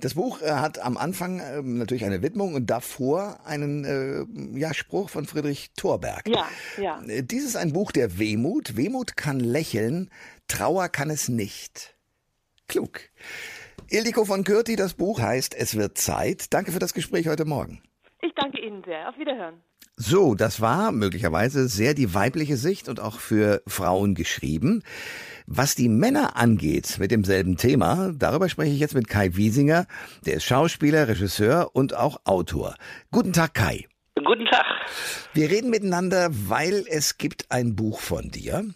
Das 0.00 0.14
Buch 0.14 0.42
äh, 0.42 0.50
hat 0.50 0.80
am 0.80 0.96
Anfang 0.96 1.38
äh, 1.38 1.62
natürlich 1.62 2.04
eine 2.04 2.22
Widmung 2.22 2.54
und 2.54 2.66
davor 2.66 3.40
einen 3.46 3.84
äh, 3.84 4.58
ja, 4.58 4.74
Spruch 4.74 5.10
von 5.10 5.26
Friedrich 5.26 5.70
Thorberg. 5.76 6.28
Ja, 6.28 6.48
ja. 6.76 7.00
Äh, 7.06 7.22
dies 7.22 7.44
ist 7.44 7.56
ein 7.56 7.72
Buch 7.72 7.92
der 7.92 8.18
Wehmut. 8.18 8.76
Wehmut 8.76 9.16
kann 9.16 9.38
lächeln, 9.38 10.10
Trauer 10.48 10.88
kann 10.88 11.10
es 11.10 11.28
nicht. 11.28 11.94
Klug. 12.66 13.00
Ildiko 13.90 14.24
von 14.24 14.44
Kürti, 14.44 14.76
das 14.76 14.94
Buch 14.94 15.20
heißt 15.20 15.54
Es 15.54 15.76
wird 15.76 15.96
Zeit. 15.98 16.52
Danke 16.52 16.72
für 16.72 16.78
das 16.78 16.94
Gespräch 16.94 17.28
heute 17.28 17.44
Morgen. 17.44 17.80
Ich 18.20 18.34
danke 18.34 18.60
Ihnen 18.60 18.82
sehr. 18.84 19.08
Auf 19.08 19.18
Wiederhören. 19.18 19.62
So, 20.00 20.36
das 20.36 20.60
war 20.60 20.92
möglicherweise 20.92 21.66
sehr 21.66 21.92
die 21.92 22.14
weibliche 22.14 22.56
Sicht 22.56 22.88
und 22.88 23.00
auch 23.00 23.18
für 23.18 23.62
Frauen 23.66 24.14
geschrieben. 24.14 24.84
Was 25.48 25.74
die 25.74 25.88
Männer 25.88 26.36
angeht 26.36 26.98
mit 27.00 27.10
demselben 27.10 27.56
Thema, 27.56 28.12
darüber 28.16 28.48
spreche 28.48 28.72
ich 28.72 28.78
jetzt 28.78 28.94
mit 28.94 29.08
Kai 29.08 29.34
Wiesinger, 29.34 29.86
der 30.24 30.34
ist 30.34 30.44
Schauspieler, 30.44 31.08
Regisseur 31.08 31.70
und 31.72 31.94
auch 31.94 32.20
Autor. 32.26 32.76
Guten 33.10 33.32
Tag, 33.32 33.54
Kai. 33.54 33.88
Guten 34.14 34.46
Tag. 34.46 34.66
Wir 35.34 35.50
reden 35.50 35.68
miteinander, 35.68 36.28
weil 36.30 36.84
es 36.88 37.18
gibt 37.18 37.50
ein 37.50 37.74
Buch 37.74 37.98
von 37.98 38.30
dir. 38.30 38.66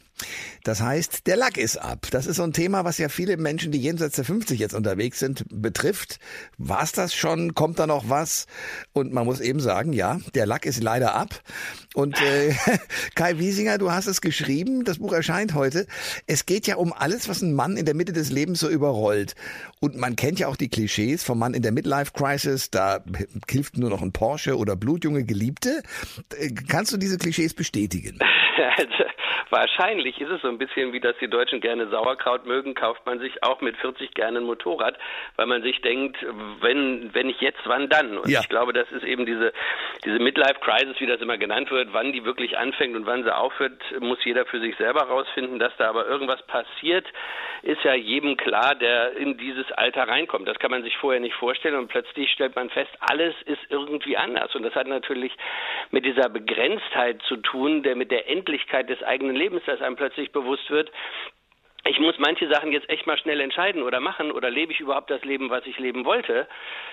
Das 0.65 0.81
heißt, 0.81 1.27
der 1.27 1.37
Lack 1.37 1.59
ist 1.59 1.77
ab. 1.77 2.07
Das 2.11 2.27
ist 2.27 2.37
so 2.37 2.45
ein 2.45 2.53
Thema, 2.53 2.85
was 2.85 2.99
ja 2.99 3.09
viele 3.09 3.37
Menschen, 3.37 3.73
die 3.73 3.81
jenseits 3.81 4.17
der 4.17 4.25
50 4.25 4.59
jetzt 4.59 4.75
unterwegs 4.75 5.19
sind, 5.19 5.45
betrifft. 5.51 6.21
War's 6.59 6.93
das 6.93 7.15
schon? 7.15 7.55
Kommt 7.55 7.79
da 7.79 7.87
noch 7.87 8.09
was? 8.09 8.47
Und 8.93 9.13
man 9.13 9.25
muss 9.25 9.41
eben 9.41 9.61
sagen, 9.61 9.93
ja, 9.93 10.19
der 10.35 10.47
Lack 10.47 10.67
ist 10.67 10.83
leider 10.83 11.15
ab. 11.15 11.41
Und 11.95 12.21
äh, 12.23 12.55
Kai 13.15 13.39
Wiesinger, 13.39 13.79
du 13.79 13.91
hast 13.91 14.07
es 14.07 14.21
geschrieben, 14.21 14.85
das 14.85 14.99
Buch 14.99 15.13
erscheint 15.13 15.55
heute. 15.55 15.87
Es 16.27 16.47
geht 16.47 16.67
ja 16.67 16.77
um 16.77 16.93
alles, 16.93 17.29
was 17.29 17.43
ein 17.43 17.55
Mann 17.55 17.77
in 17.77 17.85
der 17.85 17.95
Mitte 17.95 18.13
des 18.13 18.31
Lebens 18.31 18.61
so 18.61 18.69
überrollt. 18.69 19.35
Und 19.81 19.97
man 19.97 20.15
kennt 20.15 20.39
ja 20.39 20.47
auch 20.47 20.57
die 20.57 20.69
Klischees 20.69 21.25
vom 21.25 21.39
Mann 21.39 21.55
in 21.55 21.63
der 21.63 21.73
Midlife 21.73 22.13
Crisis, 22.13 22.71
da 22.71 23.01
hilft 23.49 23.79
nur 23.79 23.91
noch 23.91 24.03
ein 24.03 24.13
Porsche 24.13 24.57
oder 24.57 24.77
blutjunge 24.77 25.25
Geliebte. 25.25 25.83
Äh, 26.39 26.51
kannst 26.69 26.93
du 26.93 26.97
diese 26.97 27.19
Klischees 27.19 27.55
bestätigen? 27.55 28.19
Also, 28.75 29.05
wahrscheinlich 29.51 30.12
ist 30.21 30.31
es 30.31 30.43
so 30.43 30.49
ein 30.49 30.59
bisschen 30.59 30.93
wie, 30.93 31.01
dass 31.01 31.17
die 31.19 31.29
Deutschen 31.29 31.61
gerne 31.61 31.89
Sauerkraut 31.89 32.47
mögen, 32.47 32.75
kauft 32.75 33.05
man 33.07 33.19
sich 33.19 33.43
auch 33.43 33.61
mit 33.61 33.77
40 33.77 34.15
gerne 34.15 34.39
ein 34.39 34.45
Motorrad, 34.45 34.99
weil 35.37 35.47
man 35.47 35.63
sich 35.63 35.81
denkt, 35.81 36.17
wenn, 36.61 37.15
wenn 37.15 37.27
nicht 37.29 37.41
jetzt, 37.41 37.61
wann 37.65 37.89
dann? 37.89 38.19
Und 38.19 38.29
ja. 38.29 38.41
ich 38.41 38.49
glaube, 38.49 38.73
das 38.73 38.91
ist 38.93 39.05
eben 39.05 39.27
diese, 39.27 39.53
diese 40.05 40.19
Midlife 40.19 40.61
Crisis, 40.61 40.99
wie 41.01 41.07
das 41.07 41.21
immer 41.21 41.39
genannt 41.39 41.71
wird, 41.71 41.93
wann 41.93 42.13
die 42.13 42.25
wirklich 42.25 42.59
anfängt 42.59 42.97
und 42.97 43.07
wann 43.07 43.25
sie 43.25 43.35
aufhört, 43.35 43.81
muss 44.01 44.25
jeder 44.25 44.45
für 44.47 44.61
sich 44.61 44.77
selber 44.77 45.03
rausfinden. 45.03 45.59
Dass 45.59 45.77
da 45.77 45.89
aber 45.89 46.07
irgendwas 46.07 46.43
passiert, 46.47 47.07
ist 47.63 47.83
ja 47.85 47.95
jedem 47.95 48.37
klar, 48.37 48.75
der 48.75 49.17
in 49.17 49.39
dieses 49.39 49.71
Alter 49.73 50.09
reinkommt. 50.09 50.49
Das 50.49 50.59
kann 50.59 50.71
man 50.71 50.83
sich 50.83 50.97
vorher 50.97 51.21
nicht 51.21 51.35
vorstellen 51.35 51.77
und 51.77 51.89
plötzlich 51.89 52.31
stellt 52.33 52.57
man 52.57 52.71
fest, 52.71 52.91
alles 53.01 53.35
ist 53.47 53.61
irgendwie 53.69 54.17
anders. 54.17 54.55
Und 54.55 54.65
das 54.65 54.75
hat 54.75 54.89
natürlich 54.89 55.33
mit 55.91 56.05
dieser 56.05 56.29
Begrenztheit 56.29 57.23
zu 57.23 57.37
tun, 57.37 57.83
der 57.83 57.95
mit 57.95 58.11
der 58.11 58.29
Endlichkeit 58.29 58.89
des 58.89 59.03
eigenen 59.03 59.37
Lebens, 59.37 59.63
dass 59.67 59.81
einem 59.81 59.92
plötzlich 59.97 60.33
bewusst 60.33 60.71
wird, 60.71 60.91
ich 61.85 61.99
muss 61.99 62.15
manche 62.19 62.49
Sachen 62.49 62.71
jetzt 62.71 62.89
echt 62.89 63.07
mal 63.07 63.19
schnell 63.19 63.41
entscheiden 63.41 63.83
oder 63.83 63.99
machen 63.99 64.31
oder 64.31 64.51
lebe 64.51 64.73
ich 64.73 64.79
überhaupt 64.79 65.11
das 65.11 65.25
Leben, 65.25 65.51
was 65.51 65.67
ich 65.67 65.79
leben 65.79 66.05
wollte 66.05 66.47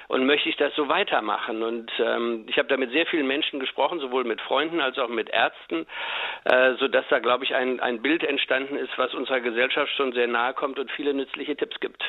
und 0.07 0.25
möchte 0.25 0.49
ich 0.49 0.57
das 0.57 0.73
so 0.75 0.89
weitermachen? 0.89 1.61
Und 1.61 1.91
ähm, 1.99 2.45
ich 2.47 2.57
habe 2.57 2.67
da 2.67 2.77
mit 2.77 2.91
sehr 2.91 3.05
vielen 3.05 3.27
Menschen 3.27 3.59
gesprochen, 3.59 3.99
sowohl 3.99 4.23
mit 4.23 4.41
Freunden 4.41 4.81
als 4.81 4.97
auch 4.97 5.09
mit 5.09 5.29
Ärzten, 5.29 5.85
äh, 6.45 6.73
sodass 6.79 7.05
da, 7.09 7.19
glaube 7.19 7.43
ich, 7.43 7.53
ein, 7.53 7.79
ein 7.79 8.01
Bild 8.01 8.23
entstanden 8.23 8.75
ist, 8.77 8.89
was 8.97 9.13
unserer 9.13 9.41
Gesellschaft 9.41 9.91
schon 9.95 10.11
sehr 10.13 10.27
nahe 10.27 10.53
kommt 10.55 10.79
und 10.79 10.89
viele 10.91 11.13
nützliche 11.13 11.55
Tipps 11.55 11.79
gibt. 11.79 12.03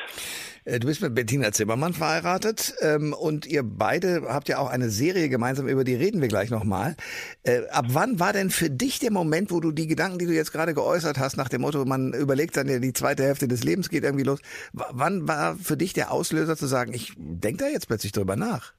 Äh, 0.65 0.79
du 0.79 0.87
bist 0.87 1.03
mit 1.03 1.13
Bettina 1.13 1.51
Zimmermann 1.51 1.93
verheiratet 1.93 2.73
ähm, 2.81 3.13
und 3.13 3.45
ihr 3.45 3.61
beide 3.63 4.23
habt 4.27 4.49
ja 4.49 4.57
auch 4.57 4.71
eine 4.71 4.89
Serie 4.89 5.29
gemeinsam, 5.29 5.67
über 5.67 5.83
die 5.83 5.95
reden 5.95 6.19
wir 6.19 6.29
gleich 6.29 6.49
nochmal. 6.49 6.95
Äh, 7.43 7.61
ab 7.69 7.85
wann 7.89 8.19
war 8.19 8.33
denn 8.33 8.49
für 8.49 8.71
dich 8.71 8.97
der 8.97 9.11
Moment, 9.11 9.51
wo 9.51 9.59
du 9.59 9.71
die 9.71 9.85
Gedanken, 9.85 10.17
die 10.17 10.25
du 10.25 10.33
jetzt 10.33 10.51
gerade 10.51 10.73
geäußert 10.73 11.19
hast, 11.19 11.37
nach 11.37 11.49
dem 11.49 11.61
Motto, 11.61 11.85
man 11.85 12.13
überlegt 12.13 12.57
dann 12.57 12.70
die 12.79 12.93
zweite 12.93 13.23
Hälfte 13.23 13.47
des 13.47 13.63
Lebens 13.63 13.89
geht 13.89 14.03
irgendwie 14.03 14.23
los. 14.23 14.39
W 14.73 14.83
wann 14.91 15.27
war 15.27 15.55
für 15.55 15.77
dich 15.77 15.93
der 15.93 16.11
Auslöser 16.11 16.55
zu 16.55 16.67
sagen, 16.67 16.93
ich 16.93 17.13
denke 17.17 17.63
da 17.63 17.69
jetzt 17.69 17.87
plötzlich 17.87 18.11
drüber 18.11 18.35
nach? 18.35 18.73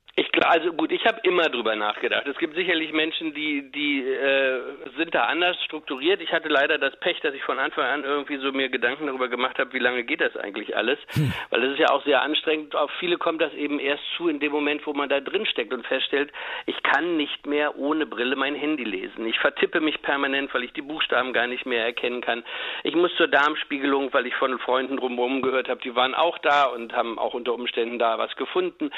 Also 0.44 0.72
gut, 0.72 0.92
ich 0.92 1.04
habe 1.06 1.20
immer 1.22 1.48
drüber 1.48 1.76
nachgedacht. 1.76 2.26
Es 2.26 2.36
gibt 2.38 2.54
sicherlich 2.54 2.92
Menschen, 2.92 3.34
die 3.34 3.70
die 3.70 4.00
äh, 4.00 4.60
sind 4.96 5.14
da 5.14 5.24
anders 5.24 5.56
strukturiert. 5.64 6.20
Ich 6.20 6.32
hatte 6.32 6.48
leider 6.48 6.78
das 6.78 6.96
Pech, 6.96 7.20
dass 7.20 7.34
ich 7.34 7.42
von 7.42 7.58
Anfang 7.58 7.84
an 7.84 8.04
irgendwie 8.04 8.38
so 8.38 8.52
mir 8.52 8.68
Gedanken 8.68 9.06
darüber 9.06 9.28
gemacht 9.28 9.58
habe, 9.58 9.72
wie 9.72 9.78
lange 9.78 10.04
geht 10.04 10.20
das 10.20 10.36
eigentlich 10.36 10.76
alles? 10.76 10.98
Hm. 11.12 11.32
Weil 11.50 11.60
das 11.60 11.72
ist 11.72 11.78
ja 11.78 11.90
auch 11.90 12.04
sehr 12.04 12.22
anstrengend. 12.22 12.74
Auf 12.74 12.90
viele 12.98 13.18
kommt 13.18 13.40
das 13.40 13.52
eben 13.54 13.78
erst 13.78 14.02
zu 14.16 14.28
in 14.28 14.40
dem 14.40 14.52
Moment, 14.52 14.86
wo 14.86 14.92
man 14.92 15.08
da 15.08 15.20
drin 15.20 15.46
steckt 15.46 15.72
und 15.72 15.86
feststellt, 15.86 16.32
ich 16.66 16.82
kann 16.82 17.16
nicht 17.16 17.46
mehr 17.46 17.76
ohne 17.76 18.06
Brille 18.06 18.36
mein 18.36 18.54
Handy 18.54 18.84
lesen. 18.84 19.26
Ich 19.26 19.38
vertippe 19.38 19.80
mich 19.80 20.02
permanent, 20.02 20.52
weil 20.54 20.64
ich 20.64 20.72
die 20.72 20.82
Buchstaben 20.82 21.32
gar 21.32 21.46
nicht 21.46 21.66
mehr 21.66 21.84
erkennen 21.84 22.20
kann. 22.20 22.44
Ich 22.84 22.94
muss 22.94 23.14
zur 23.16 23.28
Darmspiegelung, 23.28 24.12
weil 24.12 24.26
ich 24.26 24.34
von 24.34 24.58
Freunden 24.58 24.96
drumherum 24.96 25.42
gehört 25.42 25.68
habe, 25.68 25.80
die 25.82 25.94
waren 25.94 26.14
auch 26.14 26.38
da 26.38 26.64
und 26.64 26.94
haben 26.94 27.18
auch 27.18 27.34
unter 27.34 27.54
Umständen 27.54 27.98
da 27.98 28.18
was 28.18 28.34
gefunden. 28.36 28.90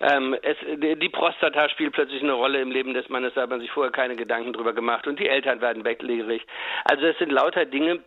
Ähm, 0.00 0.36
es, 0.42 0.56
die 0.96 1.08
Prostata 1.08 1.68
spielt 1.68 1.92
plötzlich 1.92 2.22
eine 2.22 2.32
Rolle 2.32 2.60
im 2.60 2.70
Leben 2.70 2.94
des 2.94 3.08
Mannes, 3.08 3.32
da 3.34 3.42
hat 3.42 3.50
man 3.50 3.60
sich 3.60 3.70
vorher 3.70 3.92
keine 3.92 4.16
Gedanken 4.16 4.52
drüber 4.52 4.72
gemacht 4.72 5.06
und 5.06 5.18
die 5.18 5.28
Eltern 5.28 5.60
werden 5.60 5.84
weglegerig. 5.84 6.46
Also 6.84 7.06
es 7.06 7.18
sind 7.18 7.32
lauter 7.32 7.64
Dinge, 7.64 8.00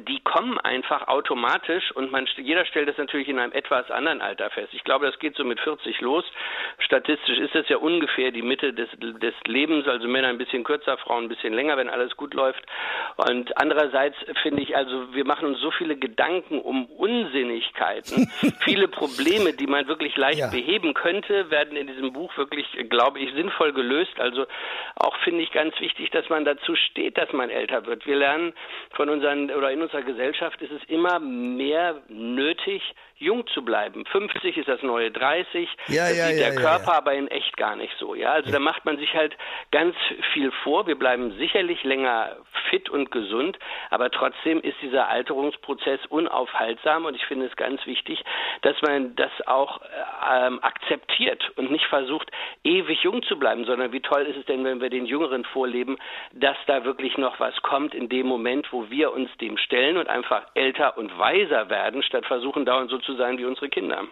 die 0.00 0.20
kommen 0.20 0.58
einfach 0.58 1.08
automatisch 1.08 1.92
und 1.92 2.10
man, 2.10 2.26
jeder 2.36 2.64
stellt 2.64 2.88
das 2.88 2.98
natürlich 2.98 3.28
in 3.28 3.38
einem 3.38 3.52
etwas 3.52 3.90
anderen 3.90 4.20
Alter 4.20 4.50
fest. 4.50 4.72
Ich 4.72 4.84
glaube, 4.84 5.06
das 5.06 5.18
geht 5.18 5.36
so 5.36 5.44
mit 5.44 5.60
40 5.60 6.00
los. 6.00 6.24
Statistisch 6.78 7.38
ist 7.38 7.54
es 7.54 7.68
ja 7.68 7.76
ungefähr 7.76 8.30
die 8.30 8.42
Mitte 8.42 8.72
des, 8.72 8.88
des 8.98 9.34
Lebens, 9.46 9.86
also 9.86 10.08
Männer 10.08 10.28
ein 10.28 10.38
bisschen 10.38 10.64
kürzer, 10.64 10.98
Frauen 10.98 11.24
ein 11.24 11.28
bisschen 11.28 11.54
länger, 11.54 11.76
wenn 11.76 11.88
alles 11.88 12.16
gut 12.16 12.34
läuft. 12.34 12.64
Und 13.16 13.56
andererseits 13.56 14.16
finde 14.42 14.62
ich, 14.62 14.76
also 14.76 15.14
wir 15.14 15.24
machen 15.24 15.46
uns 15.46 15.60
so 15.60 15.70
viele 15.70 15.96
Gedanken 15.96 16.60
um 16.60 16.86
Unsinnigkeiten, 16.86 18.28
viele 18.60 18.88
Probleme, 18.88 19.52
die 19.52 19.66
man 19.66 19.86
wirklich 19.86 20.16
leicht 20.16 20.40
ja. 20.40 20.50
beheben 20.50 20.94
könnte, 20.94 21.50
werden 21.50 21.76
in 21.76 21.86
diesem 21.86 22.12
Buch 22.12 22.36
wirklich, 22.36 22.66
glaube 22.90 23.20
ich, 23.20 23.32
sinnvoll 23.34 23.72
gelöst. 23.72 24.18
Also 24.18 24.46
auch 24.96 25.16
finde 25.18 25.42
ich 25.42 25.52
ganz 25.52 25.78
wichtig, 25.80 26.10
dass 26.10 26.28
man 26.28 26.44
dazu 26.44 26.74
steht, 26.74 27.16
dass 27.18 27.32
man 27.32 27.50
älter 27.50 27.86
wird. 27.86 28.06
Wir 28.06 28.16
lernen 28.16 28.52
von 28.92 29.08
unseren 29.08 29.50
oder 29.50 29.70
in 29.70 29.83
unserer 29.84 30.02
Gesellschaft 30.02 30.60
ist 30.62 30.72
es 30.72 30.82
immer 30.88 31.18
mehr 31.20 32.02
nötig, 32.08 32.82
jung 33.16 33.46
zu 33.48 33.64
bleiben. 33.64 34.04
50 34.06 34.56
ist 34.56 34.68
das 34.68 34.82
neue 34.82 35.10
30. 35.10 35.68
Ja, 35.88 36.08
das 36.08 36.16
ja, 36.16 36.26
sieht 36.26 36.40
ja, 36.40 36.50
der 36.50 36.56
Körper 36.56 36.94
aber 36.94 37.14
in 37.14 37.28
echt 37.28 37.56
gar 37.56 37.76
nicht 37.76 37.94
so. 37.98 38.14
Ja, 38.14 38.32
also 38.32 38.50
da 38.50 38.58
macht 38.58 38.84
man 38.84 38.98
sich 38.98 39.14
halt 39.14 39.36
ganz 39.70 39.94
viel 40.32 40.50
vor. 40.62 40.86
Wir 40.86 40.98
bleiben 40.98 41.32
sicherlich 41.38 41.82
länger 41.84 42.36
fit 42.70 42.90
und 42.90 43.10
gesund, 43.10 43.58
aber 43.90 44.10
trotzdem 44.10 44.60
ist 44.60 44.76
dieser 44.82 45.08
Alterungsprozess 45.08 46.00
unaufhaltsam 46.08 47.04
und 47.04 47.14
ich 47.14 47.24
finde 47.26 47.46
es 47.46 47.56
ganz 47.56 47.84
wichtig, 47.86 48.24
dass 48.62 48.80
man 48.82 49.14
das 49.16 49.30
auch 49.46 49.80
ähm, 50.30 50.58
akzeptiert 50.62 51.52
und 51.56 51.70
nicht 51.70 51.86
versucht, 51.86 52.30
ewig 52.64 53.02
jung 53.02 53.22
zu 53.22 53.38
bleiben, 53.38 53.64
sondern 53.64 53.92
wie 53.92 54.00
toll 54.00 54.22
ist 54.22 54.36
es 54.36 54.46
denn, 54.46 54.64
wenn 54.64 54.80
wir 54.80 54.90
den 54.90 55.06
Jüngeren 55.06 55.44
vorleben, 55.44 55.98
dass 56.32 56.56
da 56.66 56.84
wirklich 56.84 57.16
noch 57.16 57.38
was 57.38 57.54
kommt 57.62 57.94
in 57.94 58.08
dem 58.08 58.26
Moment, 58.26 58.72
wo 58.72 58.90
wir 58.90 59.12
uns 59.12 59.30
dem 59.38 59.56
stellen 59.64 59.96
und 59.96 60.08
einfach 60.08 60.46
älter 60.54 60.96
und 60.98 61.16
weiser 61.18 61.68
werden, 61.70 62.02
statt 62.02 62.26
versuchen 62.26 62.64
dauernd 62.64 62.90
so 62.90 62.98
zu 62.98 63.16
sein 63.16 63.38
wie 63.38 63.44
unsere 63.44 63.68
Kinder. 63.68 64.02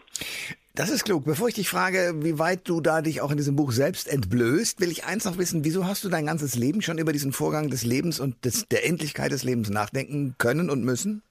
Das 0.75 0.89
ist 0.89 1.05
klug. 1.05 1.25
Bevor 1.27 1.49
ich 1.49 1.55
dich 1.55 1.69
frage, 1.69 2.15
wie 2.23 2.39
weit 2.39 2.67
du 2.67 2.81
da 2.81 3.03
dich 3.03 3.21
auch 3.21 3.31
in 3.31 3.37
diesem 3.37 3.57
Buch 3.57 3.73
selbst 3.73 4.11
entblößt, 4.11 4.81
will 4.81 4.91
ich 4.91 5.05
eins 5.05 5.27
noch 5.27 5.37
wissen. 5.37 5.65
Wieso 5.65 5.87
hast 5.87 6.03
du 6.03 6.09
dein 6.09 6.25
ganzes 6.25 6.57
Leben 6.57 6.81
schon 6.81 6.97
über 6.97 7.13
diesen 7.13 7.33
Vorgang 7.33 7.69
des 7.69 7.85
Lebens 7.85 8.21
und 8.21 8.45
des, 8.47 8.67
der 8.69 8.87
Endlichkeit 8.87 9.33
des 9.33 9.45
Lebens 9.45 9.69
nachdenken 9.69 10.35
können 10.39 10.71
und 10.71 10.83
müssen? 10.83 11.23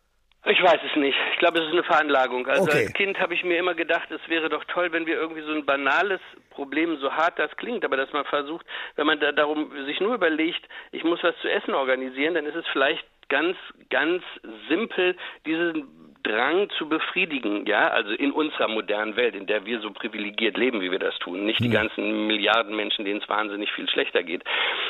Ich 0.45 0.61
weiß 0.61 0.79
es 0.89 0.95
nicht. 0.95 1.17
Ich 1.33 1.39
glaube, 1.39 1.59
es 1.59 1.65
ist 1.65 1.73
eine 1.73 1.83
Veranlagung. 1.83 2.47
Also 2.47 2.63
okay. 2.63 2.85
als 2.85 2.93
Kind 2.93 3.19
habe 3.19 3.33
ich 3.33 3.43
mir 3.43 3.59
immer 3.59 3.75
gedacht, 3.75 4.09
es 4.09 4.27
wäre 4.27 4.49
doch 4.49 4.63
toll, 4.65 4.91
wenn 4.91 5.05
wir 5.05 5.15
irgendwie 5.15 5.43
so 5.43 5.51
ein 5.51 5.65
banales 5.65 6.19
Problem, 6.49 6.97
so 6.97 7.11
hart 7.11 7.37
das 7.37 7.55
klingt, 7.57 7.85
aber 7.85 7.97
dass 7.97 8.11
man 8.11 8.25
versucht, 8.25 8.65
wenn 8.95 9.05
man 9.05 9.19
da 9.19 9.31
darum 9.31 9.71
sich 9.85 9.99
nur 9.99 10.15
überlegt, 10.15 10.67
ich 10.91 11.03
muss 11.03 11.21
was 11.23 11.35
zu 11.41 11.47
essen 11.47 11.75
organisieren, 11.75 12.33
dann 12.33 12.45
ist 12.45 12.55
es 12.55 12.65
vielleicht 12.71 13.05
ganz, 13.31 13.55
ganz 13.89 14.21
simpel, 14.69 15.15
diesen 15.47 15.87
Drang 16.23 16.69
zu 16.77 16.87
befriedigen, 16.87 17.65
ja, 17.65 17.87
also 17.87 18.11
in 18.11 18.31
unserer 18.31 18.67
modernen 18.67 19.15
Welt, 19.15 19.33
in 19.33 19.47
der 19.47 19.65
wir 19.65 19.79
so 19.79 19.89
privilegiert 19.91 20.55
leben, 20.55 20.81
wie 20.81 20.91
wir 20.91 20.99
das 20.99 21.17
tun, 21.19 21.45
nicht 21.45 21.59
die 21.59 21.65
hm. 21.65 21.71
ganzen 21.71 22.27
Milliarden 22.27 22.75
Menschen, 22.75 23.05
denen 23.05 23.21
es 23.21 23.29
wahnsinnig 23.29 23.71
viel 23.71 23.89
schlechter 23.89 24.21
geht. 24.21 24.43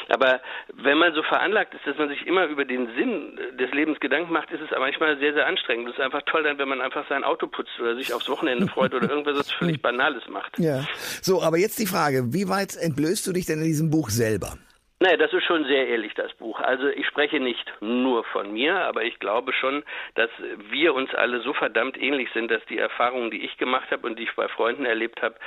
Aber 0.10 0.41
wenn 0.74 0.98
man 0.98 1.13
so 1.13 1.24
veranlagt 1.24 1.74
ist, 1.74 1.88
dass 1.88 1.98
man 1.98 2.10
sich 2.10 2.27
immer 2.27 2.48
über 2.48 2.65
den 2.65 2.89
Sinn 2.95 3.39
des 3.57 3.71
Lebens 3.71 4.00
Gedanken 4.01 4.33
macht, 4.33 4.51
ist 4.51 4.62
es 4.62 4.77
manchmal 4.77 5.17
sehr, 5.19 5.33
sehr 5.33 5.48
anstrengend. 5.48 5.88
Es 5.88 5.95
ist 5.95 6.01
einfach 6.01 6.24
toll, 6.25 6.43
dann, 6.43 6.57
wenn 6.57 6.67
man 6.67 6.81
einfach 6.81 7.07
sein 7.07 7.24
Auto 7.24 7.48
putzt 7.48 7.79
oder 7.79 7.95
sich 7.95 8.13
aufs 8.13 8.27
Wochenende 8.27 8.67
freut 8.67 8.93
oder 8.93 9.10
irgendwas 9.10 9.51
völlig 9.53 9.81
Banales 9.81 10.27
macht. 10.27 10.60
Ja. 10.60 10.86
So, 11.21 11.41
aber 11.41 11.57
jetzt 11.57 11.79
die 11.79 11.88
Frage, 11.88 12.33
wie 12.33 12.50
weit 12.50 12.75
entblößt 12.75 13.25
du 13.27 13.31
dich 13.31 13.45
denn 13.45 13.60
in 13.60 13.65
diesem 13.65 13.89
Buch 13.89 14.10
selber? 14.10 14.57
Naja, 15.01 15.17
das 15.17 15.34
ist 15.34 15.46
schon 15.46 15.65
sehr 15.65 15.88
ehrlich, 15.88 16.13
das 16.13 16.31
Buch. 16.34 16.60
Also 16.60 16.88
ich 16.88 17.08
spreche 17.08 17.39
nicht 17.39 17.74
nur 17.79 18.24
von 18.24 18.53
mir, 18.53 18.81
aber 18.81 19.01
ich 19.01 19.17
glaube 19.17 19.51
schon, 19.51 19.81
dass 20.13 20.29
wir 20.70 20.93
uns 20.93 21.12
alle 21.15 21.41
so 21.41 21.53
verdammt 21.53 22.00
ähnlich 22.00 22.29
sind, 22.36 22.51
dass 22.51 22.63
die 22.65 22.77
Erfahrungen, 22.77 23.31
die 23.31 23.43
ich 23.43 23.58
gemacht 23.58 23.89
habe 23.89 24.05
und 24.05 24.20
die 24.20 24.24
ich 24.25 24.36
bei 24.36 24.48
Freunden 24.48 24.86
erlebt 24.86 25.24
habe, 25.24 25.38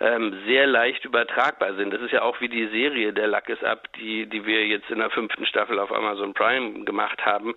ähm, 0.00 0.40
sehr 0.46 0.66
leicht 0.66 1.04
übertragbar 1.04 1.74
sind. 1.74 1.92
Das 1.92 2.00
ist 2.00 2.12
ja 2.12 2.22
auch 2.22 2.40
wie 2.40 2.48
die 2.48 2.68
Serie 2.68 3.12
Der 3.12 3.26
Lack 3.26 3.50
ist 3.50 3.62
ab, 3.62 3.86
die, 3.98 4.24
die 4.24 4.46
wir 4.46 4.66
jetzt 4.66 4.88
in 4.88 5.00
der 5.00 5.10
fünften 5.10 5.44
Staffel 5.44 5.78
auf 5.78 5.92
Amazon 5.92 6.32
Prime 6.32 6.84
gemacht 6.84 7.22
haben. 7.22 7.54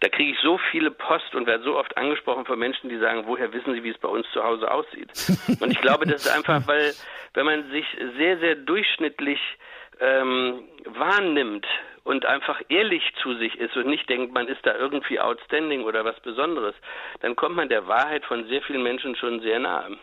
Da 0.00 0.10
kriege 0.10 0.32
ich 0.32 0.38
so 0.40 0.58
viele 0.70 0.90
Post 0.90 1.34
und 1.34 1.46
werde 1.46 1.64
so 1.64 1.78
oft 1.78 1.96
angesprochen 1.96 2.44
von 2.44 2.58
Menschen, 2.58 2.90
die 2.90 2.98
sagen, 2.98 3.22
woher 3.24 3.50
wissen 3.54 3.72
Sie, 3.72 3.82
wie 3.82 3.90
es 3.92 3.98
bei 3.98 4.08
uns 4.08 4.30
zu 4.34 4.44
Hause 4.44 4.70
aussieht? 4.70 5.08
Und 5.62 5.70
ich 5.70 5.80
glaube, 5.80 6.04
das 6.04 6.26
ist 6.26 6.36
einfach, 6.36 6.68
weil 6.68 6.92
wenn 7.32 7.46
man 7.46 7.70
sich 7.70 7.86
sehr, 8.18 8.36
sehr 8.38 8.56
durchschnittlich 8.56 9.40
ähm, 10.00 10.64
wahrnimmt 10.86 11.66
und 12.08 12.24
einfach 12.24 12.58
ehrlich 12.70 13.02
zu 13.22 13.34
sich 13.36 13.54
ist 13.60 13.76
und 13.76 13.86
nicht 13.86 14.08
denkt, 14.08 14.32
man 14.32 14.48
ist 14.48 14.64
da 14.64 14.74
irgendwie 14.74 15.20
outstanding 15.20 15.82
oder 15.82 16.06
was 16.06 16.18
Besonderes, 16.20 16.74
dann 17.20 17.36
kommt 17.36 17.54
man 17.54 17.68
der 17.68 17.86
Wahrheit 17.86 18.24
von 18.24 18.48
sehr 18.48 18.62
vielen 18.62 18.82
Menschen 18.82 19.14
schon 19.14 19.40
sehr 19.40 19.58
nahe. 19.58 19.98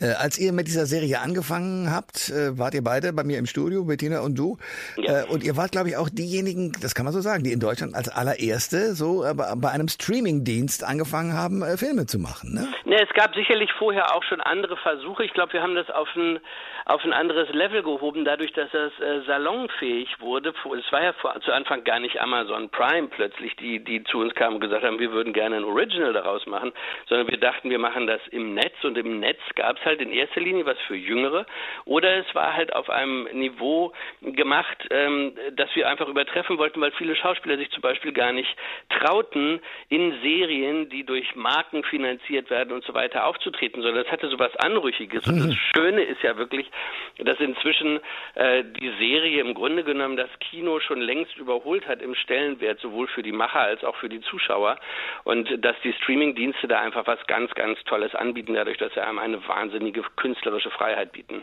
Äh, 0.00 0.14
als 0.14 0.38
ihr 0.38 0.54
mit 0.54 0.66
dieser 0.66 0.86
Serie 0.86 1.20
angefangen 1.20 1.90
habt, 1.94 2.30
äh, 2.30 2.58
wart 2.58 2.72
ihr 2.72 2.82
beide 2.82 3.12
bei 3.12 3.22
mir 3.22 3.38
im 3.38 3.44
Studio, 3.44 3.84
Bettina 3.84 4.20
und 4.20 4.38
du. 4.38 4.56
Ja. 4.96 5.24
Äh, 5.24 5.24
und 5.26 5.44
ihr 5.44 5.54
wart, 5.58 5.72
glaube 5.72 5.90
ich, 5.90 5.98
auch 5.98 6.08
diejenigen, 6.08 6.72
das 6.80 6.94
kann 6.94 7.04
man 7.04 7.12
so 7.12 7.20
sagen, 7.20 7.44
die 7.44 7.52
in 7.52 7.60
Deutschland 7.60 7.94
als 7.94 8.08
allererste 8.08 8.94
so 8.94 9.22
äh, 9.22 9.34
bei 9.34 9.70
einem 9.70 9.88
Streamingdienst 9.88 10.84
angefangen 10.84 11.34
haben, 11.34 11.62
äh, 11.62 11.76
Filme 11.76 12.06
zu 12.06 12.18
machen. 12.18 12.54
Ne? 12.54 12.66
Ne, 12.86 12.96
es 13.02 13.12
gab 13.12 13.34
sicherlich 13.34 13.70
vorher 13.74 14.14
auch 14.16 14.22
schon 14.22 14.40
andere 14.40 14.78
Versuche. 14.78 15.24
Ich 15.24 15.34
glaube, 15.34 15.52
wir 15.52 15.62
haben 15.62 15.74
das 15.74 15.90
auf 15.90 16.08
ein, 16.16 16.40
auf 16.86 17.04
ein 17.04 17.12
anderes 17.12 17.50
Level 17.50 17.82
gehoben, 17.82 18.24
dadurch, 18.24 18.52
dass 18.52 18.70
das 18.70 18.92
äh, 19.00 19.20
salonfähig 19.26 20.18
wurde. 20.20 20.54
Es 20.78 20.92
war 20.92 21.02
ja 21.02 21.12
vor 21.12 21.34
zu 21.44 21.52
Anfang 21.52 21.84
gar 21.84 22.00
nicht 22.00 22.20
Amazon 22.20 22.68
Prime 22.70 23.08
plötzlich, 23.08 23.54
die, 23.56 23.82
die 23.82 24.04
zu 24.04 24.18
uns 24.18 24.34
kamen 24.34 24.56
und 24.56 24.60
gesagt 24.60 24.84
haben, 24.84 24.98
wir 24.98 25.12
würden 25.12 25.32
gerne 25.32 25.56
ein 25.56 25.64
Original 25.64 26.12
daraus 26.12 26.46
machen, 26.46 26.72
sondern 27.08 27.28
wir 27.28 27.38
dachten, 27.38 27.70
wir 27.70 27.78
machen 27.78 28.06
das 28.06 28.20
im 28.30 28.54
Netz 28.54 28.74
und 28.82 28.96
im 28.98 29.20
Netz 29.20 29.40
gab 29.54 29.78
es 29.78 29.84
halt 29.84 30.00
in 30.00 30.12
erster 30.12 30.40
Linie 30.40 30.66
was 30.66 30.78
für 30.86 30.96
Jüngere 30.96 31.46
oder 31.84 32.16
es 32.16 32.34
war 32.34 32.54
halt 32.54 32.74
auf 32.74 32.90
einem 32.90 33.24
Niveau 33.32 33.92
gemacht, 34.20 34.78
ähm, 34.90 35.34
das 35.52 35.74
wir 35.74 35.88
einfach 35.88 36.08
übertreffen 36.08 36.58
wollten, 36.58 36.80
weil 36.80 36.92
viele 36.92 37.16
Schauspieler 37.16 37.56
sich 37.56 37.70
zum 37.70 37.82
Beispiel 37.82 38.12
gar 38.12 38.32
nicht 38.32 38.54
trauten, 38.90 39.60
in 39.88 40.20
Serien, 40.22 40.88
die 40.88 41.04
durch 41.04 41.34
Marken 41.34 41.84
finanziert 41.84 42.50
werden 42.50 42.72
und 42.72 42.84
so 42.84 42.94
weiter 42.94 43.26
aufzutreten, 43.26 43.82
sondern 43.82 44.04
es 44.04 44.10
hatte 44.10 44.28
so 44.28 44.38
was 44.38 44.54
Anrüchiges. 44.56 45.26
Und 45.26 45.38
das 45.38 45.46
mhm. 45.46 45.58
Schöne 45.74 46.02
ist 46.02 46.22
ja 46.22 46.36
wirklich, 46.36 46.70
dass 47.18 47.38
inzwischen 47.40 48.00
äh, 48.34 48.64
die 48.64 48.90
Serie 48.98 49.40
im 49.40 49.54
Grunde 49.54 49.84
genommen 49.84 50.16
das 50.16 50.30
Kino 50.40 50.80
schon 50.80 51.00
längst 51.00 51.21
längst 51.22 51.36
überholt 51.36 51.86
hat 51.86 52.02
im 52.02 52.14
Stellenwert, 52.14 52.80
sowohl 52.80 53.08
für 53.08 53.22
die 53.22 53.32
Macher 53.32 53.60
als 53.60 53.84
auch 53.84 53.96
für 53.96 54.08
die 54.08 54.20
Zuschauer. 54.20 54.78
Und 55.24 55.48
dass 55.64 55.76
die 55.84 55.92
Streaming-Dienste 55.92 56.68
da 56.68 56.80
einfach 56.80 57.06
was 57.06 57.18
ganz, 57.26 57.50
ganz 57.54 57.78
Tolles 57.84 58.14
anbieten, 58.14 58.54
dadurch, 58.54 58.78
dass 58.78 58.92
sie 58.94 59.00
einem 59.00 59.18
eine 59.18 59.46
wahnsinnige 59.46 60.02
künstlerische 60.16 60.70
Freiheit 60.70 61.12
bieten. 61.12 61.42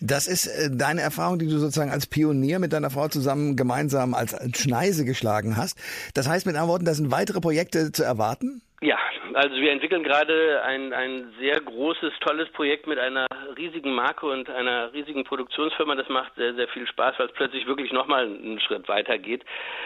Das 0.00 0.26
ist 0.26 0.46
äh, 0.46 0.70
deine 0.72 1.00
Erfahrung, 1.00 1.38
die 1.38 1.46
du 1.46 1.58
sozusagen 1.58 1.90
als 1.90 2.06
Pionier 2.06 2.58
mit 2.58 2.72
deiner 2.72 2.90
Frau 2.90 3.08
zusammen 3.08 3.56
gemeinsam 3.56 4.14
als 4.14 4.36
Schneise 4.58 5.04
geschlagen 5.04 5.56
hast. 5.56 5.78
Das 6.14 6.28
heißt 6.28 6.46
mit 6.46 6.54
anderen 6.54 6.70
Worten, 6.70 6.84
da 6.84 6.94
sind 6.94 7.10
weitere 7.10 7.40
Projekte 7.40 7.92
zu 7.92 8.02
erwarten? 8.02 8.62
Ja, 8.82 8.96
also 9.34 9.56
wir 9.56 9.72
entwickeln 9.72 10.02
gerade 10.02 10.62
ein, 10.62 10.92
ein 10.92 11.32
sehr 11.38 11.60
großes, 11.60 12.12
tolles 12.20 12.48
Projekt 12.50 12.86
mit 12.86 12.98
einer 12.98 13.26
riesigen 13.56 13.94
Marke 13.94 14.26
und 14.26 14.48
einer 14.50 14.92
riesigen 14.92 15.24
Produktionsfirma. 15.24 15.94
Das 15.94 16.08
macht 16.08 16.34
sehr, 16.36 16.54
sehr 16.54 16.68
viel 16.68 16.86
Spaß, 16.86 17.18
weil 17.18 17.26
es 17.26 17.32
plötzlich 17.32 17.66
wirklich 17.66 17.92
nochmal 17.92 18.24
einen 18.24 18.60
Schritt 18.60 18.88
weiter 18.88 19.18
geht. 19.18 19.44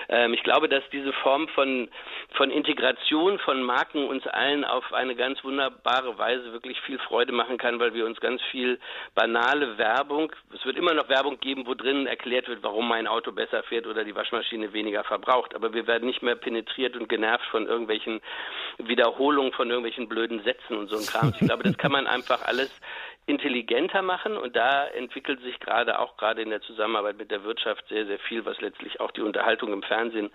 Ähm, 0.09 0.35
ich 0.35 0.43
glaube, 0.43 0.69
dass 0.69 0.83
diese 0.93 1.13
Form 1.13 1.49
von, 1.49 1.89
von 2.35 2.51
Integration 2.51 3.39
von 3.41 3.63
Marken 3.63 4.07
uns 4.07 4.27
allen 4.27 4.65
auf 4.65 4.93
eine 4.93 5.15
ganz 5.15 5.43
wunderbare 5.45 6.19
Weise 6.19 6.53
wirklich 6.53 6.81
viel 6.83 6.99
Freude 6.99 7.33
machen 7.33 7.59
kann, 7.59 7.81
weil 7.81 7.95
wir 7.95 8.07
uns 8.07 8.21
ganz 8.21 8.43
viel 8.51 8.79
banale 9.15 9.79
Werbung, 9.79 10.33
es 10.55 10.65
wird 10.65 10.77
immer 10.77 10.95
noch 10.95 11.09
Werbung 11.09 11.39
geben, 11.41 11.67
wo 11.67 11.75
drin 11.75 12.07
erklärt 12.07 12.49
wird, 12.49 12.63
warum 12.63 12.89
mein 12.89 13.07
Auto 13.07 13.33
besser 13.33 13.63
fährt 13.65 13.87
oder 13.87 14.05
die 14.05 14.15
Waschmaschine 14.15 14.73
weniger 14.73 15.05
verbraucht. 15.05 15.55
Aber 15.55 15.73
wir 15.73 15.87
werden 15.87 16.07
nicht 16.07 16.23
mehr 16.23 16.37
penetriert 16.37 16.97
und 16.97 17.09
genervt 17.09 17.47
von 17.47 17.67
irgendwelchen 17.67 18.21
Wiederholung 19.35 19.53
von 19.53 19.69
irgendwelchen 19.69 20.09
blöden 20.09 20.43
Sätzen 20.45 20.77
und 20.77 20.89
so 20.89 20.97
ein 20.97 21.07
Kram. 21.07 21.33
Ich 21.39 21.47
glaube, 21.47 21.65
das 21.65 21.77
kann 21.77 21.93
man 21.93 22.07
einfach 22.07 22.43
alles 22.43 22.71
intelligenter 23.27 24.03
machen 24.03 24.37
und 24.37 24.55
da 24.55 24.87
entwickelt 24.87 25.41
sich 25.41 25.59
gerade 25.59 25.99
auch 25.99 26.19
gerade 26.19 26.43
in 26.43 26.51
der 26.51 26.61
Zusammenarbeit 26.61 27.17
mit 27.17 27.31
der 27.31 27.43
Wirtschaft 27.43 27.83
sehr, 27.89 28.05
sehr 28.05 28.19
viel, 28.19 28.45
was 28.45 28.61
letztlich 28.61 29.01
auch 29.01 29.11
die 29.13 29.23
Unterhaltung 29.23 29.73
im 29.73 29.83
Fernsehen 29.83 30.31